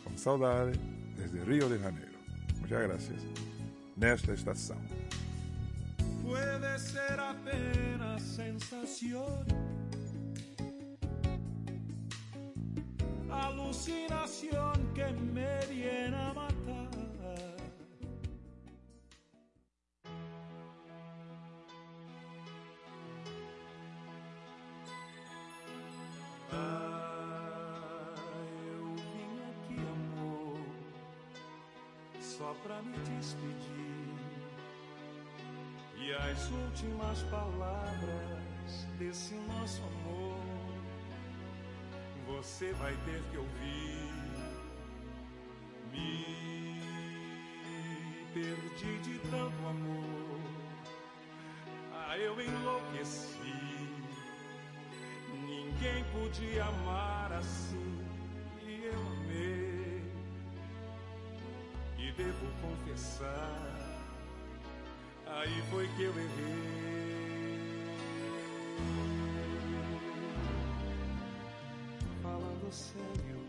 con 0.03 0.17
saudade 0.17 0.73
desde 1.15 1.43
Río 1.45 1.69
de 1.69 1.79
Janeiro. 1.79 2.17
Muchas 2.59 2.81
gracias. 2.83 3.21
Nesta 3.97 4.33
estação. 4.33 4.77
Puede 6.21 6.79
ser 6.79 7.19
apenas 7.19 8.21
sensación. 8.21 9.45
alucinación 13.77 14.93
que 14.93 15.05
me 15.33 15.65
viene 15.67 16.15
a 16.15 16.33
matar. 16.33 16.87
Ah, 26.51 28.15
eu 28.67 28.95
vim 29.13 29.33
aqui, 29.49 29.79
amor, 29.95 30.59
só 32.21 32.55
pra 32.63 32.81
me 32.81 32.97
despedir. 32.99 33.86
As 36.19 36.49
últimas 36.49 37.23
palavras 37.23 38.87
desse 38.97 39.35
nosso 39.35 39.81
amor 39.83 40.47
você 42.27 42.73
vai 42.73 42.93
ter 43.05 43.21
que 43.31 43.37
ouvir. 43.37 44.11
Me 45.91 46.81
perdi 48.33 48.99
de 48.99 49.19
tanto 49.29 49.67
amor, 49.67 50.39
ah, 51.93 52.17
eu 52.17 52.39
enlouqueci. 52.39 53.37
Ninguém 55.45 56.03
podia 56.11 56.65
amar 56.65 57.31
assim, 57.33 58.05
e 58.61 58.83
eu 58.83 58.99
amei. 59.13 60.03
E 61.97 62.11
devo 62.11 62.47
confessar, 62.61 63.96
aí 65.37 65.61
foi 65.69 65.87
que 65.89 66.03
eu 66.03 66.11
errei. 66.11 66.57
Falando 72.23 72.71
sério, 72.71 73.39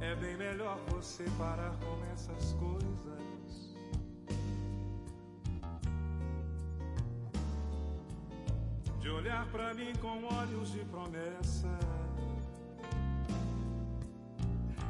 é 0.00 0.14
bem 0.16 0.36
melhor 0.36 0.78
você 0.88 1.24
parar 1.38 1.72
com 1.78 2.12
essas 2.12 2.52
coisas. 2.54 2.90
De 9.00 9.08
olhar 9.08 9.46
pra 9.50 9.72
mim 9.74 9.92
com 10.00 10.24
olhos 10.24 10.72
de 10.72 10.84
promessa. 10.86 11.78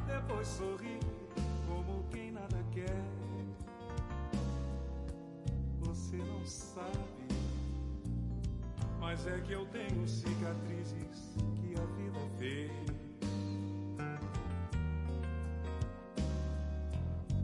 Depois 0.07 0.47
sorrir 0.47 0.99
mas 9.11 9.27
é 9.27 9.37
que 9.41 9.51
eu 9.51 9.65
tenho 9.65 10.07
cicatrizes 10.07 11.35
que 11.57 11.75
a 11.77 11.85
vida 11.97 12.19
fez. 12.39 12.71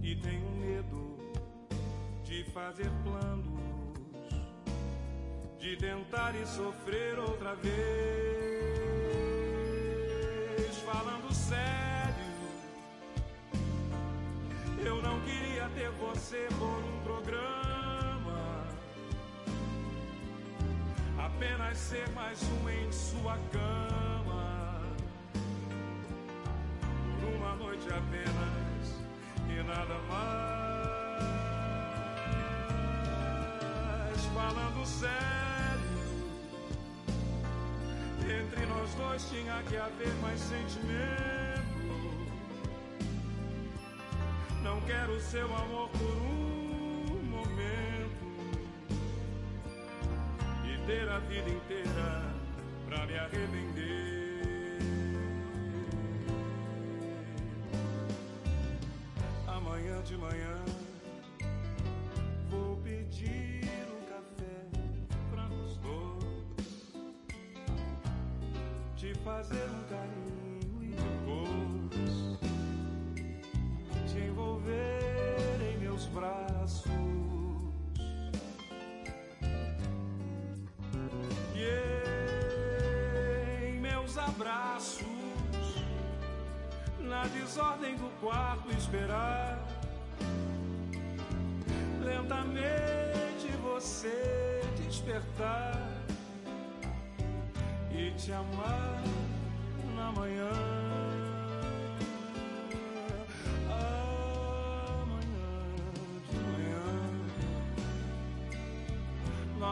E 0.01 0.15
tenho 0.15 0.49
medo 0.51 1.17
de 2.23 2.45
fazer 2.51 2.89
planos, 3.03 3.59
de 5.59 5.75
tentar 5.75 6.33
e 6.35 6.45
sofrer 6.45 7.19
outra 7.19 7.53
vez. 7.55 7.77
Falando 10.85 11.33
sério, 11.33 12.31
eu 14.85 15.01
não 15.01 15.19
queria 15.19 15.67
ter 15.75 15.89
você 15.91 16.47
por 16.57 16.81
um 16.85 17.03
programa. 17.03 17.46
Apenas 21.67 21.77
ser 21.79 22.09
mais 22.11 22.39
um 22.43 22.69
em 22.69 22.89
sua 22.93 23.37
cama. 23.51 24.81
Por 27.19 27.27
uma 27.35 27.55
noite 27.57 27.87
apenas 27.89 28.95
e 29.49 29.63
nada 29.63 29.99
mais. 30.07 30.47
Falando 34.33 34.85
sério, 34.85 35.91
entre 38.21 38.65
nós 38.67 38.93
dois 38.95 39.29
tinha 39.29 39.61
que 39.63 39.75
haver 39.75 40.13
mais 40.21 40.39
sentimento. 40.39 41.67
Não 44.63 44.79
quero 44.81 45.19
seu 45.19 45.53
amor 45.53 45.89
por 45.89 46.17
um 46.31 46.36
ter 50.87 51.09
a 51.09 51.19
vida 51.19 51.49
inteira 51.49 52.23
pra 52.87 53.05
me 53.05 53.17
arrepender. 53.17 54.79
Amanhã 59.45 60.01
de 60.03 60.17
manhã 60.17 60.63
vou 62.49 62.77
pedir 62.77 63.69
um 63.91 64.01
café 64.05 64.55
pra 65.29 65.49
nós 65.49 65.77
dois, 65.79 66.95
te 68.95 69.13
fazer 69.25 69.69
um 69.69 69.83
carinho 69.89 70.06
abraços, 84.27 85.05
na 86.99 87.25
desordem 87.27 87.95
do 87.95 88.09
quarto, 88.19 88.71
esperar 88.71 89.63
lentamente 92.03 93.47
você 93.61 94.61
despertar 94.77 95.81
e 97.91 98.11
te 98.11 98.31
amar 98.31 99.03
na 99.95 100.11
manhã. 100.11 100.87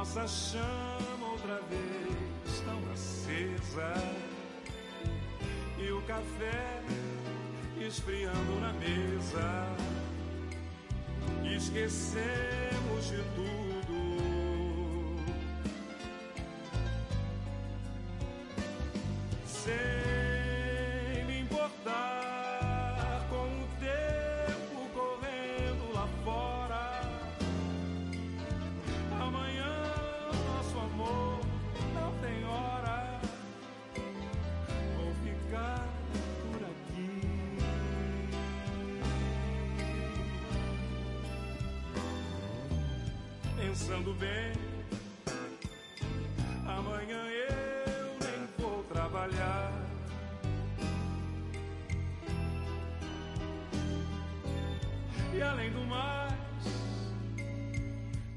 nossa 0.05 0.27
chama 0.27 0.75
outra 0.75 0.75
vez 0.95 1.14
café 6.15 6.81
esfriando 7.85 8.59
na 8.61 8.71
mesa. 8.73 9.67
Esquecemos 11.43 13.09
de 13.09 13.21
tudo. 13.35 13.55
Pensando 43.77 44.13
bem, 44.13 44.53
amanhã 46.65 47.27
eu 47.27 48.15
nem 48.21 48.47
vou 48.57 48.81
trabalhar. 48.85 49.73
E 55.33 55.41
além 55.41 55.71
do 55.71 55.81
mais, 55.87 56.31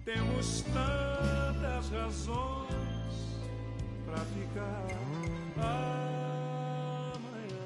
temos 0.05 0.62
tantas 0.62 1.89
razões 1.89 3.39
pra 4.06 4.19
ficar 4.19 4.86
amanhã 7.15 7.59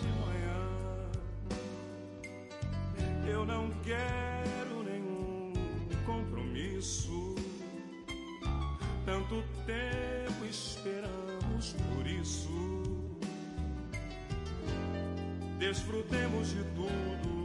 de 0.00 0.08
manhã. 0.18 0.60
Eu 3.24 3.46
não 3.46 3.70
quero 3.84 4.31
Desfrutemos 15.62 16.52
de 16.56 16.64
tudo. 16.74 17.41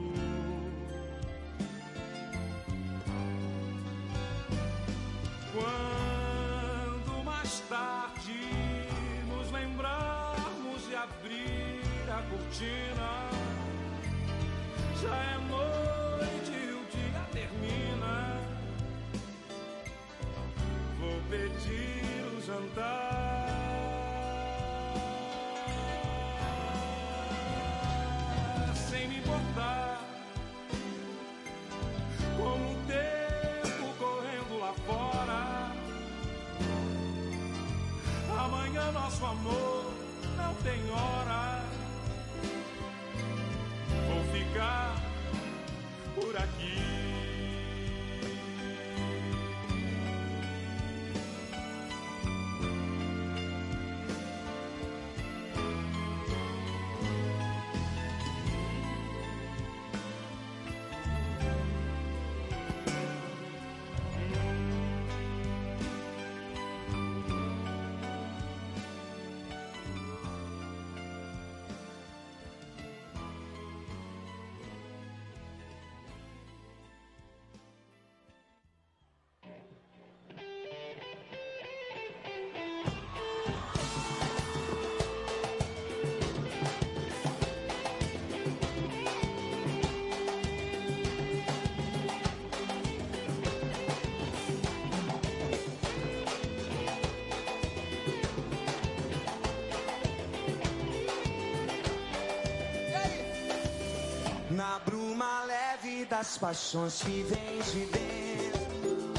Das 106.18 106.36
paixões 106.40 107.04
que 107.04 107.22
vem 107.30 107.62
de 107.62 107.86
dentro. 107.96 109.14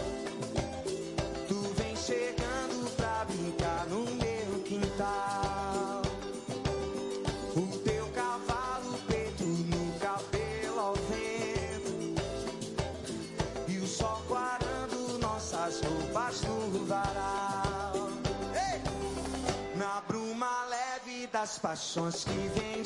Tu 1.46 1.54
vem 1.76 1.94
chegando 1.94 2.90
pra 2.96 3.24
brincar 3.24 3.86
no 3.86 4.00
meu 4.00 4.62
quintal. 4.64 6.02
O 7.54 7.78
teu 7.88 8.04
cavalo 8.08 8.98
preto 9.06 9.44
no 9.44 9.98
cabelo 10.00 10.80
ao 10.80 10.94
vento. 10.94 12.14
E 13.68 13.78
o 13.78 13.86
sol 13.86 14.20
guardando 14.26 15.20
nossas 15.20 15.80
roupas 15.80 16.42
no 16.42 16.84
varal. 16.84 17.92
Ei! 18.72 19.78
Na 19.78 20.00
bruma 20.00 20.64
leve 20.64 21.28
das 21.28 21.58
paixões 21.58 22.24
que 22.24 22.50
vem 22.58 22.77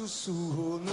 anjo 0.00 0.89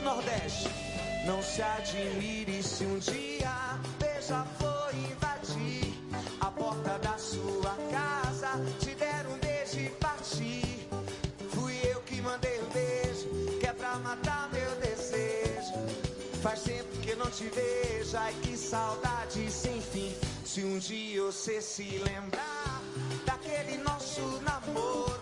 do 0.00 0.04
Nordeste. 0.04 0.68
Não 1.26 1.42
se 1.42 1.62
admire 1.62 2.62
se 2.62 2.84
um 2.84 2.98
dia 2.98 3.78
beija-flor 3.98 4.90
invadir 4.94 5.94
a 6.40 6.46
porta 6.46 6.98
da 6.98 7.18
sua 7.18 7.76
casa, 7.90 8.48
te 8.80 8.94
der 8.94 9.26
um 9.26 9.38
beijo 9.38 9.78
e 9.78 9.90
partir. 9.90 10.88
Fui 11.50 11.74
eu 11.84 12.00
que 12.02 12.20
mandei 12.22 12.58
o 12.60 12.66
beijo, 12.70 13.58
que 13.60 13.66
é 13.66 13.72
pra 13.72 13.96
matar 13.96 14.48
meu 14.52 14.74
desejo. 14.76 15.74
Faz 16.42 16.62
tempo 16.62 16.96
que 17.02 17.14
não 17.16 17.30
te 17.30 17.44
vejo, 17.44 18.16
ai 18.16 18.34
que 18.42 18.56
saudade 18.56 19.50
sem 19.50 19.80
fim. 19.80 20.14
Se 20.44 20.64
um 20.64 20.78
dia 20.78 21.22
você 21.22 21.60
se 21.60 21.82
lembrar 21.98 22.82
daquele 23.26 23.76
nosso 23.78 24.22
namoro, 24.42 25.20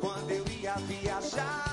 quando 0.00 0.30
eu 0.30 0.44
ia 0.48 0.74
viajar, 0.74 1.69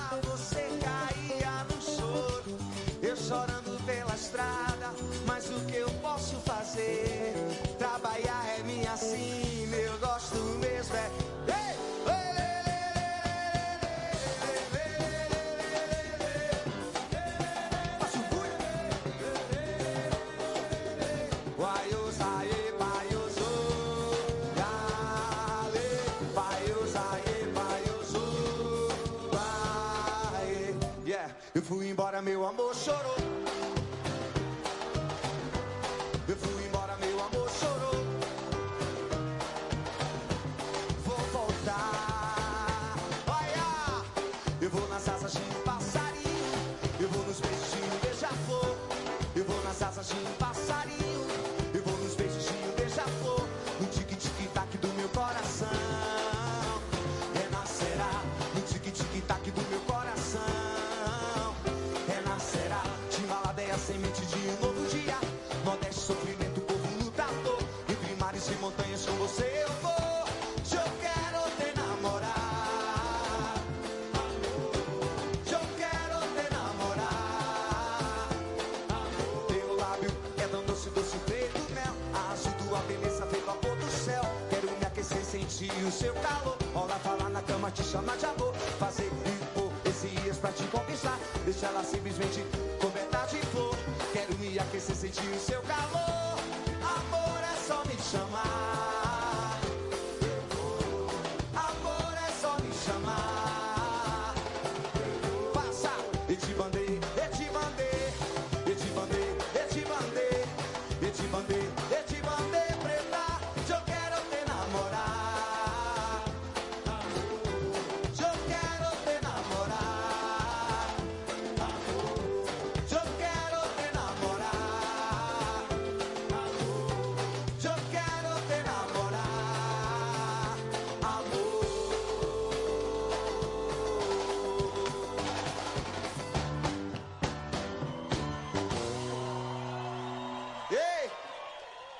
ela 91.62 91.82
simplesmente 91.82 92.44
coberta 92.80 93.26
de 93.26 93.38
flor. 93.46 93.76
Quero 94.12 94.36
me 94.38 94.58
aquecer, 94.58 94.94
sentir 94.94 95.28
o 95.28 95.40
seu 95.40 95.60
calor. 95.62 96.38
Amor 96.80 97.40
é 97.42 97.66
só 97.66 97.82
me 97.84 97.96
chamar. 98.02 98.57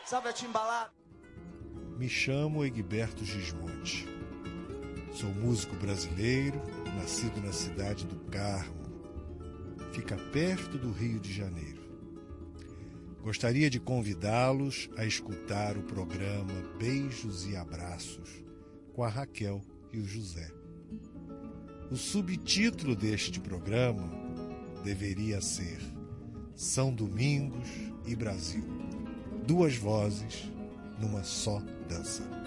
sabe 0.08 0.30
a 0.30 0.32
timbalada. 0.32 0.90
Me 1.98 2.08
chamo 2.08 2.64
Egberto 2.64 3.26
Gismonte. 3.26 4.08
Sou 5.12 5.28
músico 5.34 5.76
brasileiro, 5.76 6.58
nascido 6.96 7.42
na 7.42 7.52
cidade 7.52 8.06
do 8.06 8.16
Carmo. 8.30 8.88
Fica 9.92 10.16
perto 10.16 10.78
do 10.78 10.90
Rio 10.90 11.20
de 11.20 11.30
Janeiro. 11.30 11.82
Gostaria 13.22 13.68
de 13.68 13.78
convidá-los 13.78 14.88
a 14.96 15.04
escutar 15.04 15.76
o 15.76 15.82
programa 15.82 16.54
Beijos 16.78 17.46
e 17.46 17.54
Abraços 17.54 18.42
com 18.94 19.04
a 19.04 19.08
Raquel 19.08 19.60
e 19.92 19.98
o 19.98 20.06
José. 20.06 20.50
O 21.90 21.96
subtítulo 21.96 22.96
deste 22.96 23.40
programa 23.40 24.10
deveria 24.82 25.42
ser 25.42 25.78
São 26.54 26.94
Domingos 26.94 27.68
e 28.06 28.16
Brasil 28.16 28.77
duas 29.48 29.76
vozes 29.76 30.44
numa 31.00 31.24
só 31.24 31.62
dança. 31.88 32.37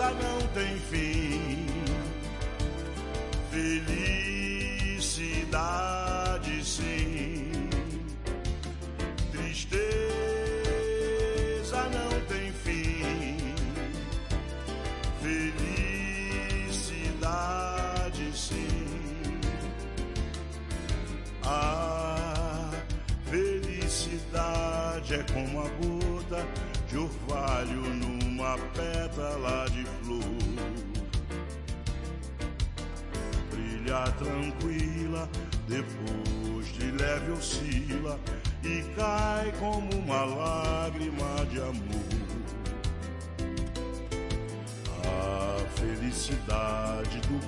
Tristeza 0.00 0.14
não 0.22 0.40
tem 0.54 0.76
fim. 0.78 1.39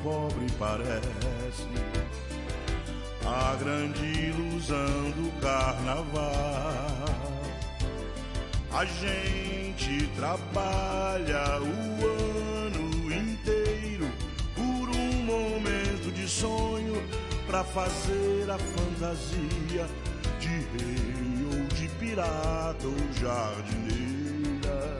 Pobre 0.03 0.47
parece 0.59 1.66
a 3.24 3.55
grande 3.57 4.05
ilusão 4.05 5.11
do 5.12 5.41
carnaval. 5.41 6.23
A 8.73 8.85
gente 8.85 10.07
trabalha 10.16 11.61
o 11.61 12.07
ano 12.07 13.12
inteiro 13.12 14.11
por 14.55 14.89
um 14.97 15.12
momento 15.24 16.11
de 16.12 16.29
sonho 16.29 17.03
pra 17.47 17.62
fazer 17.62 18.51
a 18.51 18.59
fantasia 18.59 19.87
de 20.41 20.49
rei 20.49 21.47
ou 21.53 21.66
de 21.77 21.89
pirata 21.99 22.87
ou 22.87 23.12
jardineira. 23.20 24.99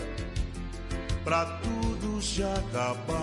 Pra 1.25 1.45
tudo 1.63 2.21
se 2.21 2.43
acabar 2.43 3.22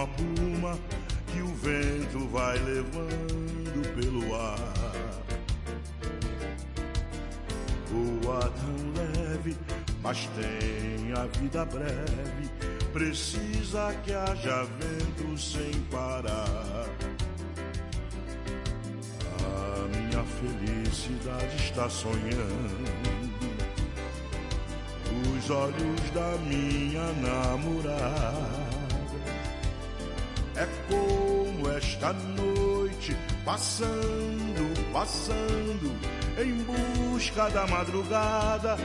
é 0.00 0.06
como 0.06 0.06
a 0.06 0.06
pluma 0.06 0.78
que 1.26 1.40
o 1.42 1.54
vento 1.56 2.28
vai 2.28 2.58
levando 2.58 3.94
pelo 3.94 4.34
ar. 4.34 4.58
Voa 7.90 8.40
tão 8.40 8.92
leve, 8.94 9.56
mas 10.02 10.28
tem 10.36 11.12
a 11.12 11.26
vida 11.38 11.64
breve. 11.64 12.50
Precisa 12.92 13.94
que 14.04 14.12
haja 14.12 14.64
vento 14.64 15.38
sem 15.38 15.72
parar. 15.90 16.86
A 19.42 19.88
minha 19.96 20.24
felicidade 20.24 21.56
está 21.56 21.88
sonhando. 21.88 23.00
Os 25.36 25.50
olhos 25.50 26.10
da 26.14 26.36
minha 26.46 27.12
namorada. 27.14 28.49
Noite, 32.12 33.16
passando, 33.44 34.92
passando, 34.92 35.92
em 36.38 36.54
busca 36.62 37.48
da 37.50 37.66
madrugada. 37.66 38.76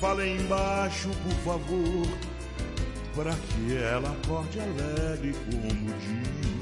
Fala 0.00 0.26
embaixo, 0.26 1.10
por 1.22 1.34
favor, 1.44 2.06
para 3.14 3.32
que 3.32 3.76
ela 3.76 4.10
acorde 4.10 4.60
alegre 4.60 5.34
como 5.44 5.66
o 5.68 5.94
dia, 5.98 6.60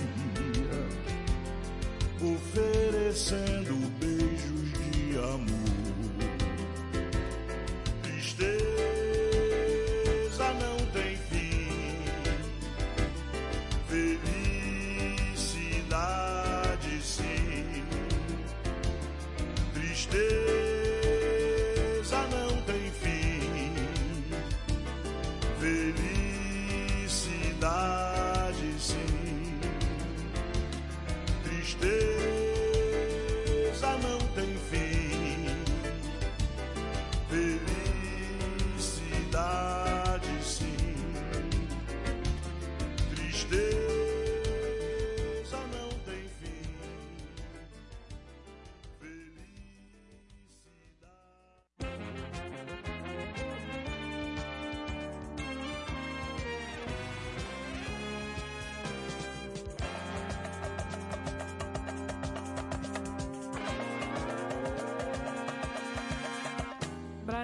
oferecendo 2.34 3.74
beijos 4.00 4.72
de 4.90 5.18
amor. 5.18 5.57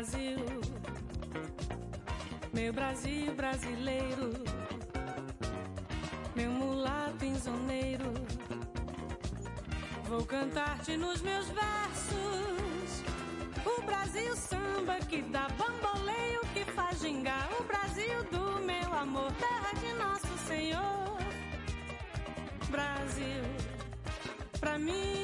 Brasil, 0.05 0.37
meu 2.53 2.73
Brasil 2.75 3.35
brasileiro, 3.35 4.35
meu 6.37 6.51
mulato 6.51 7.25
insoneiro. 7.25 8.13
Vou 10.07 10.23
cantar-te 10.27 10.99
nos 10.99 11.23
meus 11.23 11.47
versos. 11.47 13.03
O 13.65 13.83
Brasil 13.87 14.37
samba 14.37 14.97
que 15.09 15.23
dá 15.23 15.49
bamboleio, 15.57 16.41
que 16.53 16.71
faz 16.73 17.01
gingar. 17.01 17.49
O 17.59 17.65
Brasil 17.65 18.25
do 18.25 18.61
meu 18.63 18.93
amor, 18.93 19.33
terra 19.33 19.73
de 19.81 19.91
nosso 19.95 20.39
Senhor. 20.47 21.17
Brasil, 22.69 23.43
pra 24.61 24.79
mim 24.79 25.24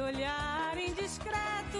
olhar 0.00 0.76
indiscreto. 0.78 1.78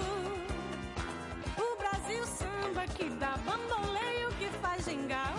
O 1.58 1.76
Brasil 1.78 2.26
samba 2.26 2.86
que 2.86 3.08
dá 3.10 3.36
bamboleio 3.44 4.28
que 4.38 4.48
faz 4.60 4.84
gingar 4.84 5.34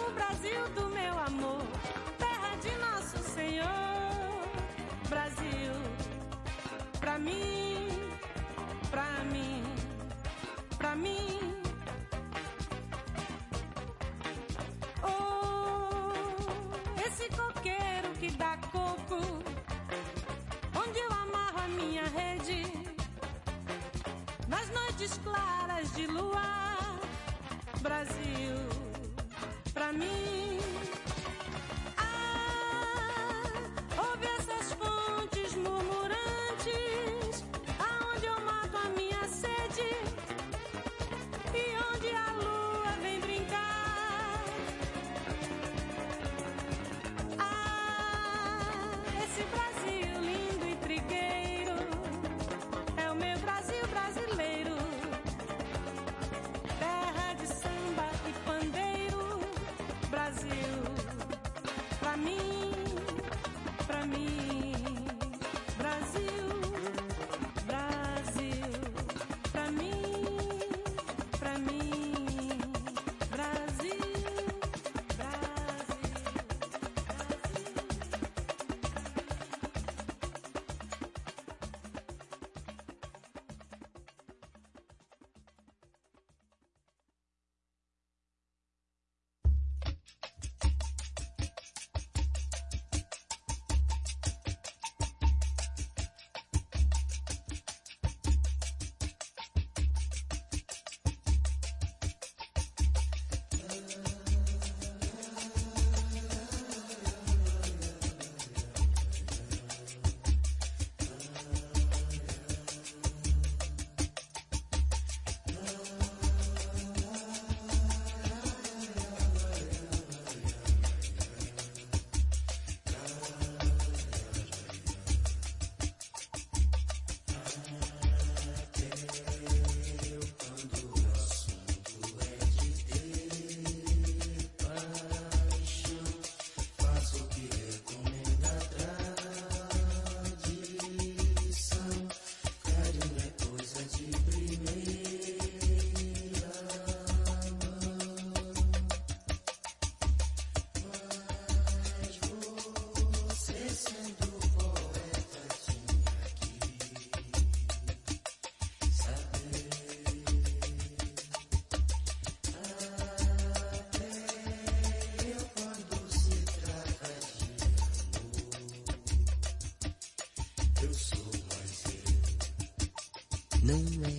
Não 173.64 173.80
é 173.80 174.12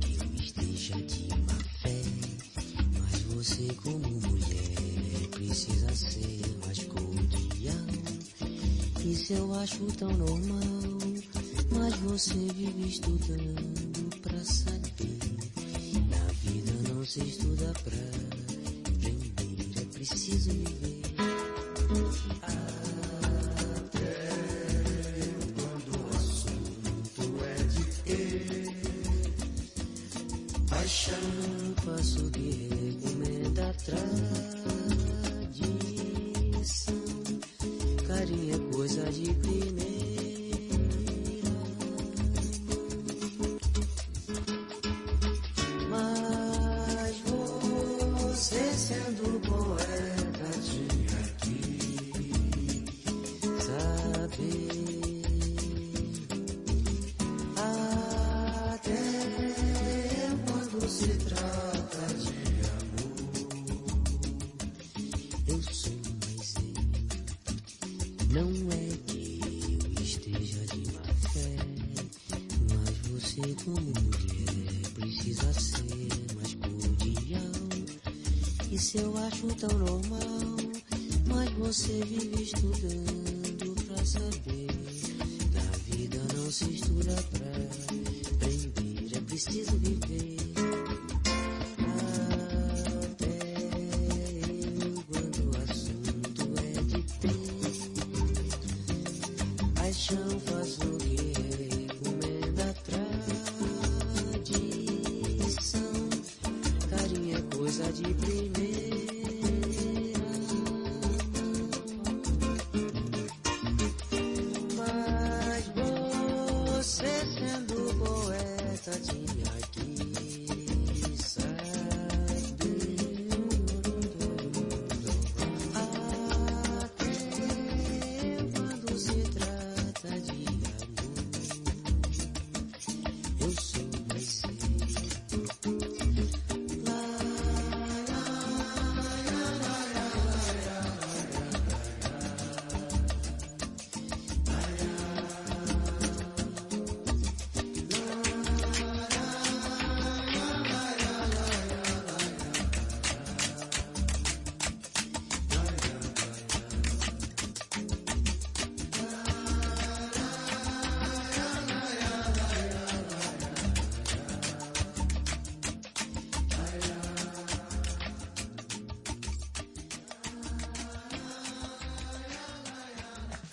que 0.00 0.16
eu 0.16 0.34
esteja 0.42 0.94
de 1.02 1.28
má 1.28 1.58
fé, 1.82 2.02
mas 2.98 3.20
você 3.22 3.68
como 3.82 4.08
mulher 4.08 5.28
precisa 5.32 5.94
ser 5.94 6.40
mais 6.64 6.78
cordial. 6.84 7.86
Isso 9.04 9.34
eu 9.34 9.52
acho 9.52 9.84
tão 9.98 10.10
normal, 10.14 10.98
mas 11.72 11.94
você 11.96 12.32
vive 12.54 12.88
estudando 12.88 14.16
pra 14.22 14.42
saber. 14.42 15.18
Na 16.08 16.24
vida 16.42 16.72
não 16.88 17.04
se 17.04 17.20
estuda 17.20 17.70
pra 17.84 17.98
vender, 18.98 19.78
é 19.78 19.84
preciso 19.92 20.50
viver. 20.52 20.97
Shanpasu 31.08 32.27
eu 79.00 79.16
acho 79.18 79.46
tão 79.56 79.78
normal 79.78 80.56
mas 81.26 81.50
você 81.52 82.00
vive 82.04 82.42
estudando 82.42 83.07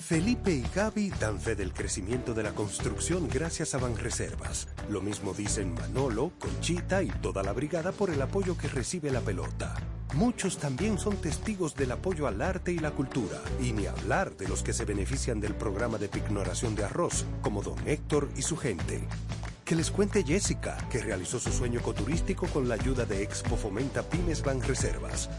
Felipe 0.05 0.51
y 0.51 0.63
Gaby 0.75 1.09
dan 1.19 1.41
fe 1.41 1.55
del 1.55 1.73
crecimiento 1.73 2.35
de 2.35 2.43
la 2.43 2.51
construcción 2.51 3.27
gracias 3.27 3.73
a 3.73 3.79
Banreservas. 3.79 4.67
Lo 4.87 5.01
mismo 5.01 5.33
dicen 5.33 5.73
Manolo, 5.73 6.31
Conchita 6.37 7.01
y 7.01 7.09
toda 7.09 7.41
la 7.41 7.53
brigada 7.53 7.91
por 7.91 8.11
el 8.11 8.21
apoyo 8.21 8.55
que 8.55 8.67
recibe 8.67 9.09
la 9.09 9.21
pelota. 9.21 9.73
Muchos 10.13 10.59
también 10.59 10.99
son 10.99 11.17
testigos 11.17 11.73
del 11.73 11.91
apoyo 11.91 12.27
al 12.27 12.43
arte 12.43 12.71
y 12.71 12.77
la 12.77 12.91
cultura, 12.91 13.41
y 13.59 13.71
ni 13.71 13.87
hablar 13.87 14.37
de 14.37 14.47
los 14.47 14.61
que 14.61 14.73
se 14.73 14.85
benefician 14.85 15.39
del 15.39 15.55
programa 15.55 15.97
de 15.97 16.07
pignoración 16.07 16.75
de 16.75 16.83
arroz, 16.83 17.25
como 17.41 17.63
don 17.63 17.75
Héctor 17.87 18.29
y 18.37 18.43
su 18.43 18.57
gente. 18.57 19.07
Que 19.65 19.75
les 19.75 19.89
cuente 19.89 20.23
Jessica, 20.23 20.77
que 20.91 21.01
realizó 21.01 21.39
su 21.39 21.51
sueño 21.51 21.79
ecoturístico 21.79 22.45
con 22.45 22.69
la 22.69 22.75
ayuda 22.75 23.05
de 23.05 23.23
Expo 23.23 23.57
Fomenta 23.57 24.03
Pymes 24.03 24.43
Banreservas. 24.43 25.31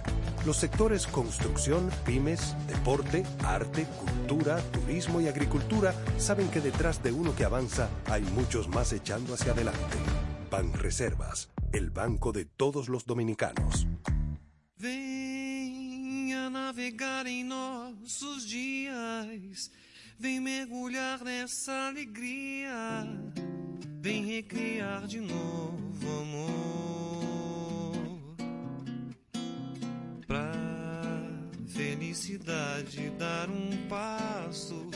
Los 0.46 0.58
sectores 0.58 1.08
construcción, 1.08 1.90
pymes, 2.04 2.54
deporte, 2.68 3.24
arte, 3.42 3.84
cultura, 3.98 4.62
turismo 4.70 5.20
y 5.20 5.26
agricultura 5.26 5.92
saben 6.18 6.48
que 6.50 6.60
detrás 6.60 7.02
de 7.02 7.10
uno 7.10 7.34
que 7.34 7.44
avanza 7.44 7.90
hay 8.08 8.22
muchos 8.22 8.68
más 8.68 8.92
echando 8.92 9.34
hacia 9.34 9.50
adelante. 9.50 9.96
Banreservas, 10.48 11.50
el 11.72 11.90
banco 11.90 12.30
de 12.30 12.44
todos 12.44 12.88
los 12.88 13.06
dominicanos. 13.06 13.88
Venha 14.76 16.48
navegar 16.48 17.26
em 17.26 17.42
nossos 17.42 18.46
dias, 18.46 19.72
vem 20.16 20.38
mergulhar 20.38 21.24
nessa 21.24 21.88
alegria, 21.88 23.04
vem 24.00 24.24
recriar 24.24 25.08
de 25.08 25.20
novo 25.20 26.20
amor. 26.20 26.75
Felicidade 31.76 33.10
dar 33.18 33.50
um 33.50 33.86
passo, 33.86 34.88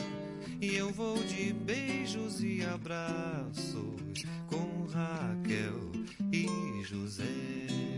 e 0.59 0.75
eu 0.75 0.91
vou 0.91 1.15
de 1.23 1.53
beijos 1.53 2.43
e 2.43 2.63
abraços 2.63 4.25
com 4.47 4.87
Raquel 4.87 5.91
e 6.33 6.83
José. 6.83 7.90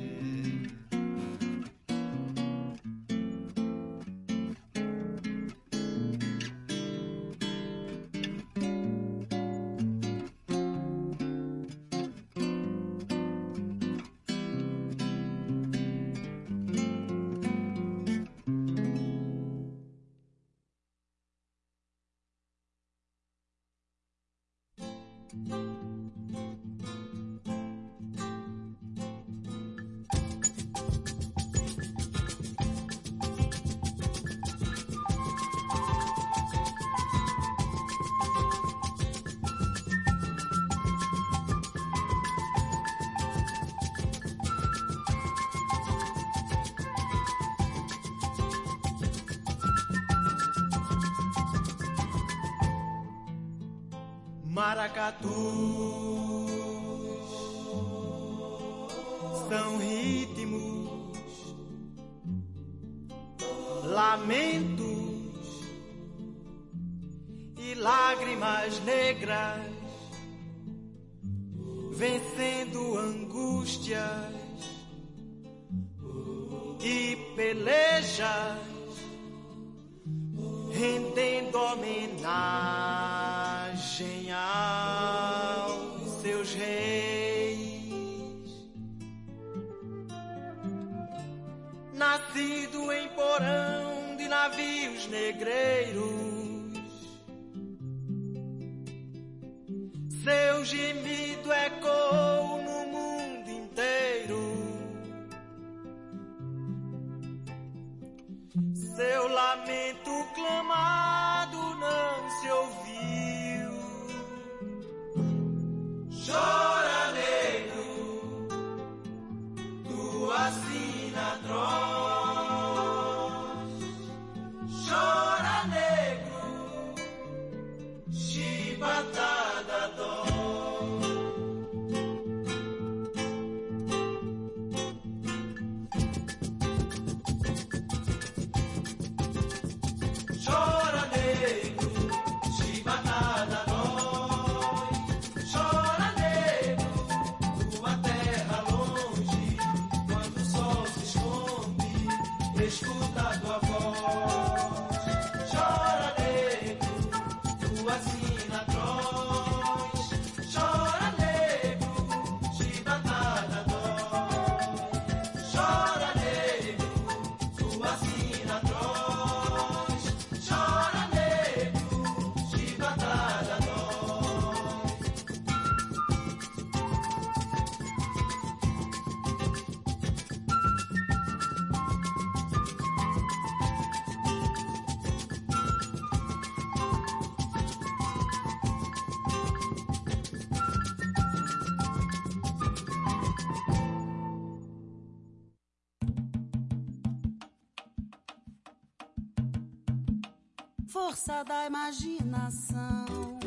força 201.34 201.44
da 201.46 201.66
imaginação. 201.66 203.40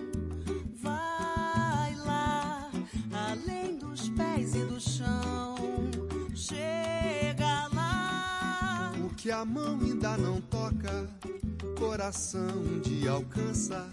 Vai 0.83 1.95
lá, 1.95 2.69
além 3.13 3.79
dos 3.79 4.09
pés 4.11 4.55
e 4.57 4.65
do 4.65 4.81
chão. 4.81 5.55
Chega 6.35 7.69
lá. 7.73 8.93
O 9.05 9.15
que 9.15 9.31
a 9.31 9.45
mão 9.45 9.79
ainda 9.81 10.17
não 10.17 10.41
toca, 10.41 11.09
coração 11.79 12.49
um 12.49 12.81
dia 12.81 13.13
alcança. 13.13 13.89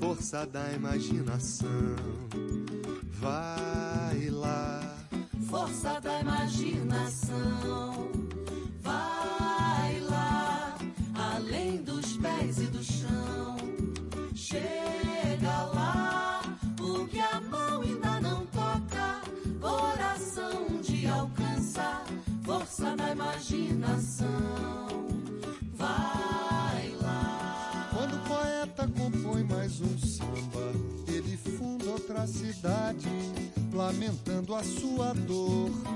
Força 0.00 0.44
da 0.46 0.72
imaginação. 0.72 1.68
a 34.54 34.62
sua 34.64 35.12
dor. 35.14 35.89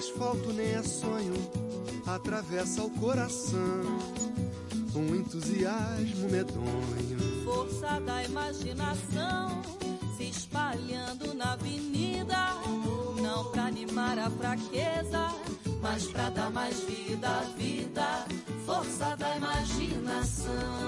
asfalto 0.00 0.50
nem 0.54 0.72
é 0.72 0.82
sonho, 0.82 1.34
atravessa 2.06 2.82
o 2.82 2.90
coração. 2.90 3.82
Um 4.96 5.14
entusiasmo 5.14 6.28
medonho. 6.30 7.44
Força 7.44 8.00
da 8.00 8.24
imaginação 8.24 9.62
se 10.16 10.24
espalhando 10.24 11.34
na 11.34 11.52
avenida. 11.52 12.54
Não 13.22 13.50
pra 13.52 13.66
animar 13.66 14.18
a 14.18 14.30
fraqueza, 14.30 15.28
mas 15.82 16.06
pra 16.06 16.30
dar 16.30 16.50
mais 16.50 16.80
vida 16.80 17.28
à 17.28 17.42
vida. 17.58 18.26
Força 18.64 19.14
da 19.16 19.36
imaginação. 19.36 20.79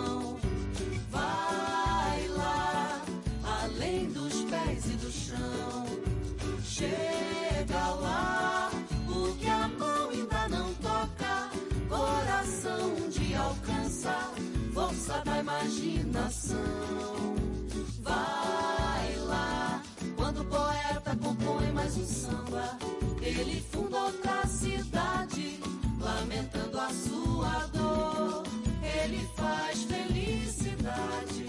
mundo, 23.82 23.96
outra 23.96 24.46
cidade, 24.46 25.60
lamentando 25.98 26.78
a 26.78 26.88
sua 26.90 27.66
dor. 27.72 28.44
Ele 28.82 29.28
faz 29.36 29.82
felicidade, 29.84 31.46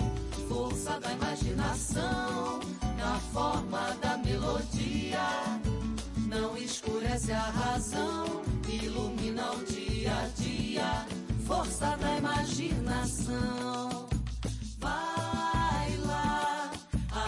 força 0.48 1.00
da 1.00 1.12
imaginação, 1.12 2.60
na 2.98 3.20
forma 3.32 3.96
da 4.02 4.18
melodia. 4.18 5.60
Não 6.28 6.58
escurece 6.58 7.32
a 7.32 7.42
razão, 7.42 8.42
ilumina 8.68 9.52
o 9.52 9.64
dia 9.66 10.14
a 10.16 10.28
dia, 10.42 11.06
força 11.46 11.96
da 11.98 12.18
imaginação. 12.18 14.08
Vai 14.80 15.98
lá, 16.06 16.72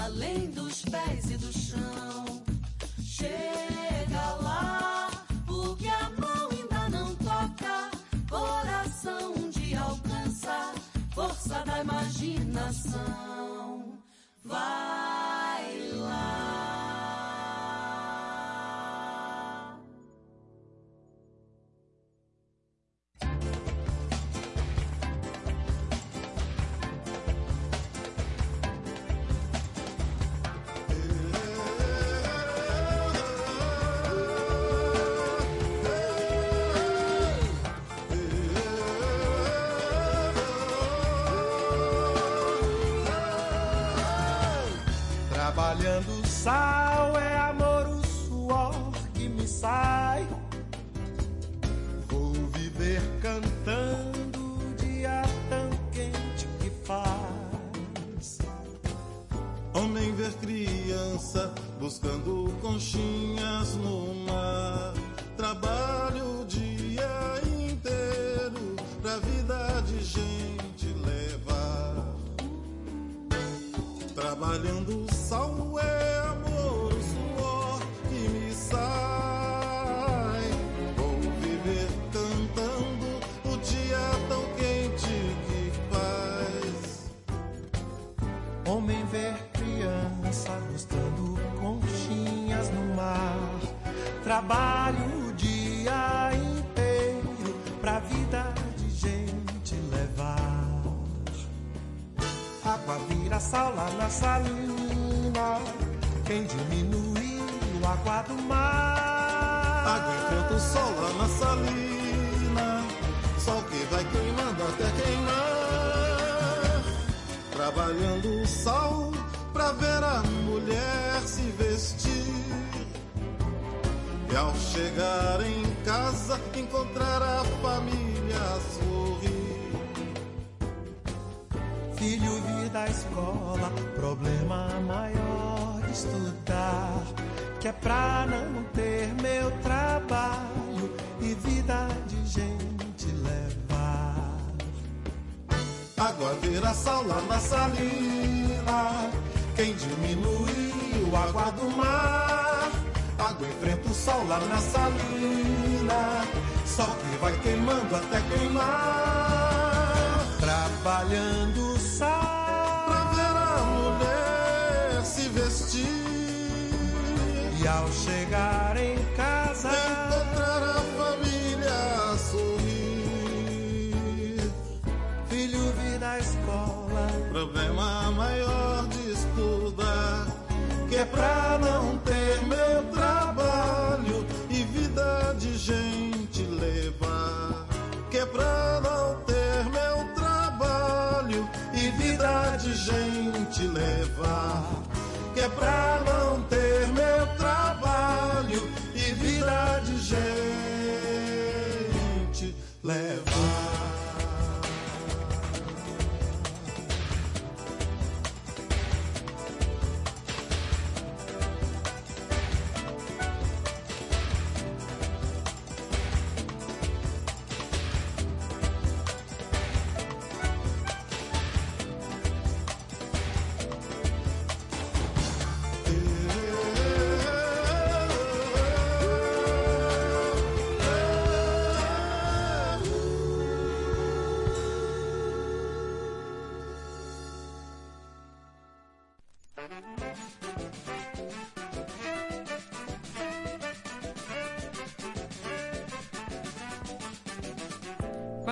além 0.01 0.49
dos 0.51 0.81
pés 0.81 1.29
e 1.29 1.37
do 1.37 1.51
chão. 1.53 2.25
Chega 3.03 3.94
A 11.75 11.81
imaginação. 11.81 13.01
Vai 14.45 15.89
lá. 15.97 16.84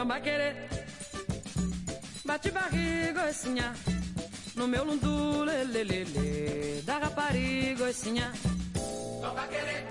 Vamos 0.05 0.21
querer. 0.21 0.67
Bate 2.25 2.51
barriga, 2.51 3.23
assim, 3.23 3.51
oicinha. 3.51 3.73
No 4.53 4.67
meu 4.67 4.83
lundu, 4.83 5.45
lê, 5.45 5.63
lê, 5.63 5.83
lê, 5.85 6.03
Da 6.81 6.97
assim, 6.97 7.05
assim, 7.05 7.05
rapariga, 7.05 7.83
oicinha. 7.85 8.33
Vamos 9.21 9.45
querer. 9.45 9.87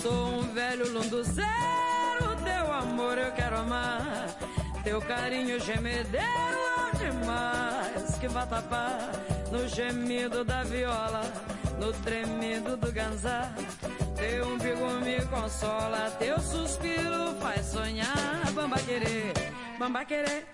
Sou 0.00 0.38
um 0.38 0.54
velho 0.54 0.92
lunduzeiro, 0.92 2.36
teu 2.44 2.72
amor 2.72 3.18
eu 3.18 3.32
quero 3.32 3.56
amar. 3.58 4.28
Teu 4.84 5.02
carinho 5.02 5.58
gemedeiro 5.58 6.22
é 6.22 7.10
demais 7.10 8.16
que 8.20 8.28
vai 8.28 8.46
no 9.50 9.66
gemido 9.66 10.44
da 10.44 10.62
viola 10.62 11.57
no 11.78 11.92
tremendo 11.92 12.76
do 12.76 12.92
ganzar. 12.92 13.54
Teu 14.16 14.48
umbigo 14.48 14.90
me 15.04 15.20
consola, 15.26 16.10
teu 16.18 16.38
suspiro 16.40 17.34
faz 17.40 17.66
sonhar. 17.66 18.52
Bamba 18.52 18.78
querer, 18.78 19.32
bamba 19.78 20.04
querer, 20.04 20.46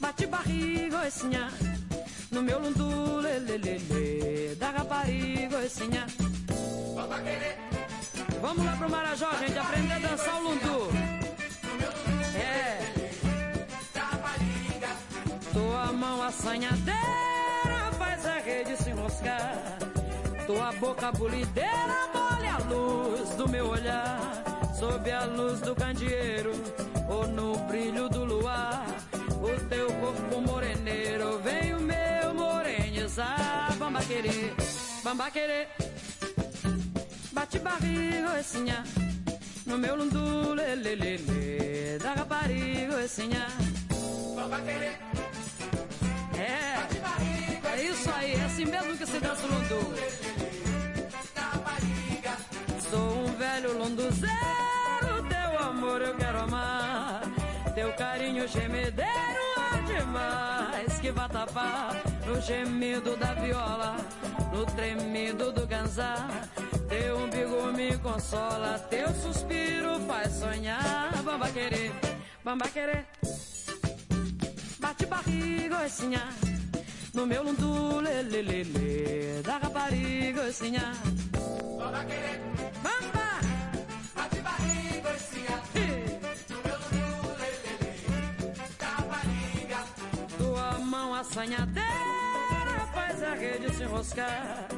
bate 0.00 0.26
barriga, 0.26 1.00
oi 1.00 1.10
sinha. 1.10 1.50
No 2.30 2.42
meu 2.42 2.58
lundu, 2.58 3.20
lelelele, 3.20 4.54
da 4.56 4.70
rapariga, 4.70 5.56
oi 5.58 5.68
sinha. 5.68 6.06
Bamba 6.94 7.18
querer. 7.20 7.58
Vamos 8.40 8.64
lá 8.64 8.76
pro 8.76 8.90
Marajó, 8.90 9.30
bate 9.30 9.46
gente, 9.46 9.58
aprender 9.58 9.94
a 9.94 9.98
dançar 9.98 10.36
o 10.36 10.42
lundu. 10.42 10.90
É. 12.36 12.78
Tua 15.52 15.92
mão 15.92 16.22
assanhada 16.22 16.95
pescar. 19.16 19.78
Tua 20.46 20.72
boca 20.72 21.10
bulideira 21.12 22.08
molha 22.14 22.54
a 22.54 22.58
luz 22.68 23.30
do 23.30 23.48
meu 23.48 23.68
olhar. 23.68 24.42
Sob 24.78 25.10
a 25.10 25.24
luz 25.24 25.60
do 25.60 25.74
candeeiro 25.74 26.52
ou 27.08 27.26
no 27.26 27.56
brilho 27.66 28.08
do 28.08 28.24
luar. 28.24 28.86
O 29.40 29.68
teu 29.68 29.86
corpo 29.94 30.40
moreneiro 30.40 31.38
vem 31.40 31.74
o 31.74 31.80
meu 31.80 32.34
morenizar. 32.34 33.74
Bamba 33.78 34.00
querer, 34.02 34.54
bamba 35.02 35.30
querer. 35.30 35.68
Bate 37.32 37.58
barriga, 37.58 38.40
essinha. 38.40 38.84
No 39.66 39.76
meu 39.78 39.96
lundu, 39.96 40.54
lelelele. 40.54 41.98
Da 42.02 42.14
rapariga, 42.14 43.04
essinha. 43.04 43.46
Bamba 44.34 44.60
querer. 44.60 44.98
É. 46.38 46.76
Bate 46.76 46.98
barriga 47.00 47.55
é 47.68 47.82
isso 47.82 48.10
aí, 48.10 48.34
é 48.34 48.44
assim 48.44 48.64
mesmo 48.64 48.96
que 48.96 49.06
se 49.06 49.18
dança 49.18 49.46
o 49.46 49.48
lundu. 49.48 49.94
Sou 52.90 53.26
um 53.26 53.36
velho 53.36 53.78
lunduzeiro, 53.78 55.28
teu 55.28 55.58
amor 55.58 56.00
eu 56.02 56.14
quero 56.16 56.40
amar. 56.40 57.22
Teu 57.74 57.92
carinho 57.94 58.48
gemedeiro 58.48 59.44
é 59.74 60.00
demais 60.00 60.98
que 61.00 61.10
vai 61.10 61.28
tapar 61.28 61.94
no 62.26 62.40
gemido 62.40 63.16
da 63.16 63.34
viola, 63.34 63.96
no 64.52 64.64
tremido 64.66 65.52
do 65.52 65.66
ganzá. 65.66 66.28
Teu 66.88 67.18
umbigo 67.18 67.72
me 67.72 67.98
consola, 67.98 68.78
teu 68.88 69.08
suspiro 69.14 70.00
faz 70.06 70.32
sonhar. 70.34 71.10
Bamba 71.22 71.48
querer, 71.50 71.92
bamba 72.44 72.68
querer. 72.68 73.06
Bate 74.78 75.06
barriga, 75.06 75.80
oicinha. 75.80 76.55
No 77.16 77.26
meu 77.26 77.42
lundu, 77.42 78.00
lelelele, 78.02 79.40
da 79.42 79.56
rapariga, 79.56 80.42
oicinha. 80.42 80.92
Bamba 81.78 82.04
querer. 82.04 82.38
Bamba! 82.84 83.28
Bate 84.14 84.40
barriga, 84.42 85.08
oicinha. 85.08 85.56
No 86.50 86.56
meu 86.66 86.76
lundu, 86.82 87.38
lelele, 87.40 87.90
da 88.78 88.86
rapariga. 88.86 89.78
Tua 90.36 90.78
mão 90.78 91.14
assanhadeira 91.14 92.86
faz 92.92 93.22
a 93.22 93.34
rede 93.34 93.74
se 93.74 93.82
enroscar. 93.84 94.68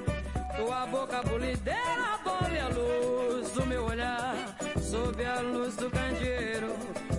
Tua 0.57 0.87
boca 0.87 1.21
bulideira 1.25 2.21
bolha 2.23 2.67
a 2.67 2.69
luz 2.69 3.51
do 3.51 3.67
meu 3.67 3.85
olhar. 3.85 4.57
Sob 4.81 5.25
a 5.25 5.41
luz 5.41 5.75
do 5.75 5.91
candeeiro 5.91 6.73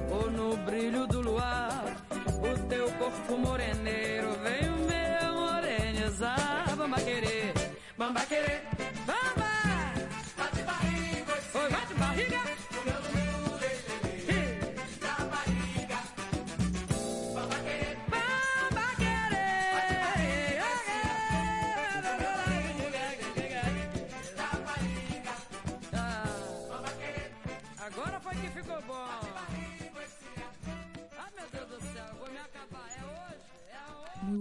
ou 0.09 0.31
no 0.31 0.55
brilho 0.63 1.05
do 1.07 1.19
luar. 1.19 1.83
O 2.41 2.67
teu 2.69 2.89
corpo 2.93 3.37
moreneiro 3.37 4.31
vem 4.43 4.68
morenizar. 6.19 6.75
Bamba 6.77 6.97
querer, 7.01 7.53
bamba 7.97 8.21
querer, 8.21 8.78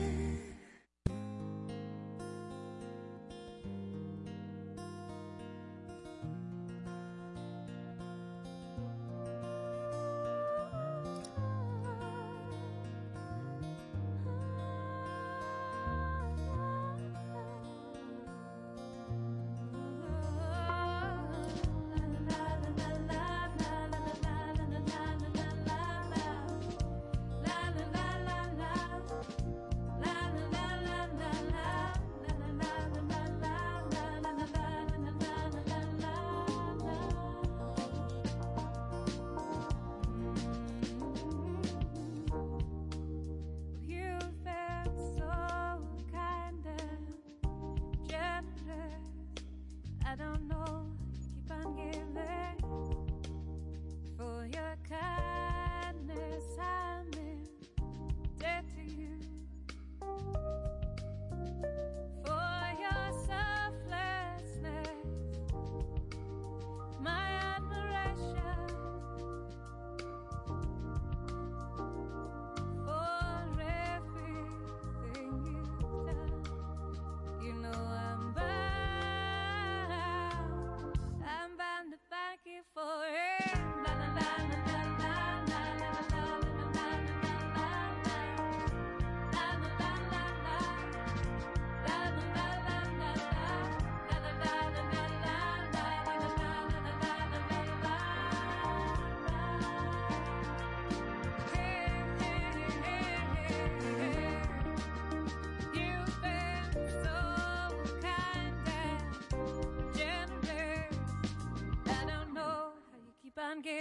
I'm 113.41 113.61
gay. 113.61 113.78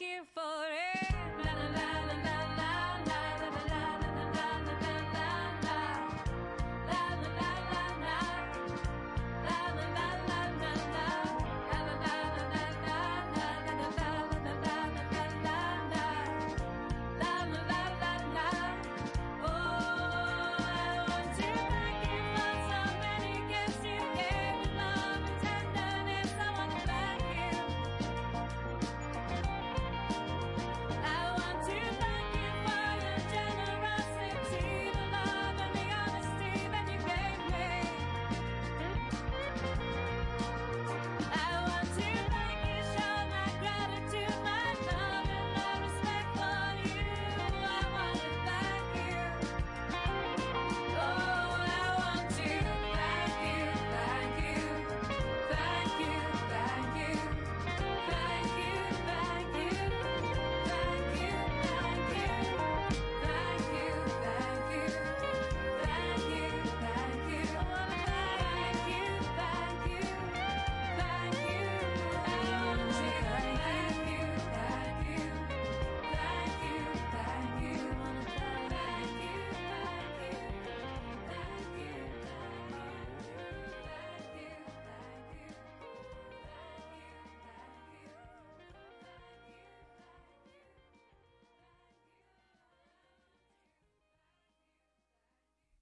give 0.00 0.39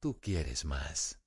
tú 0.09 0.19
quieres 0.23 0.65
más. 0.65 1.19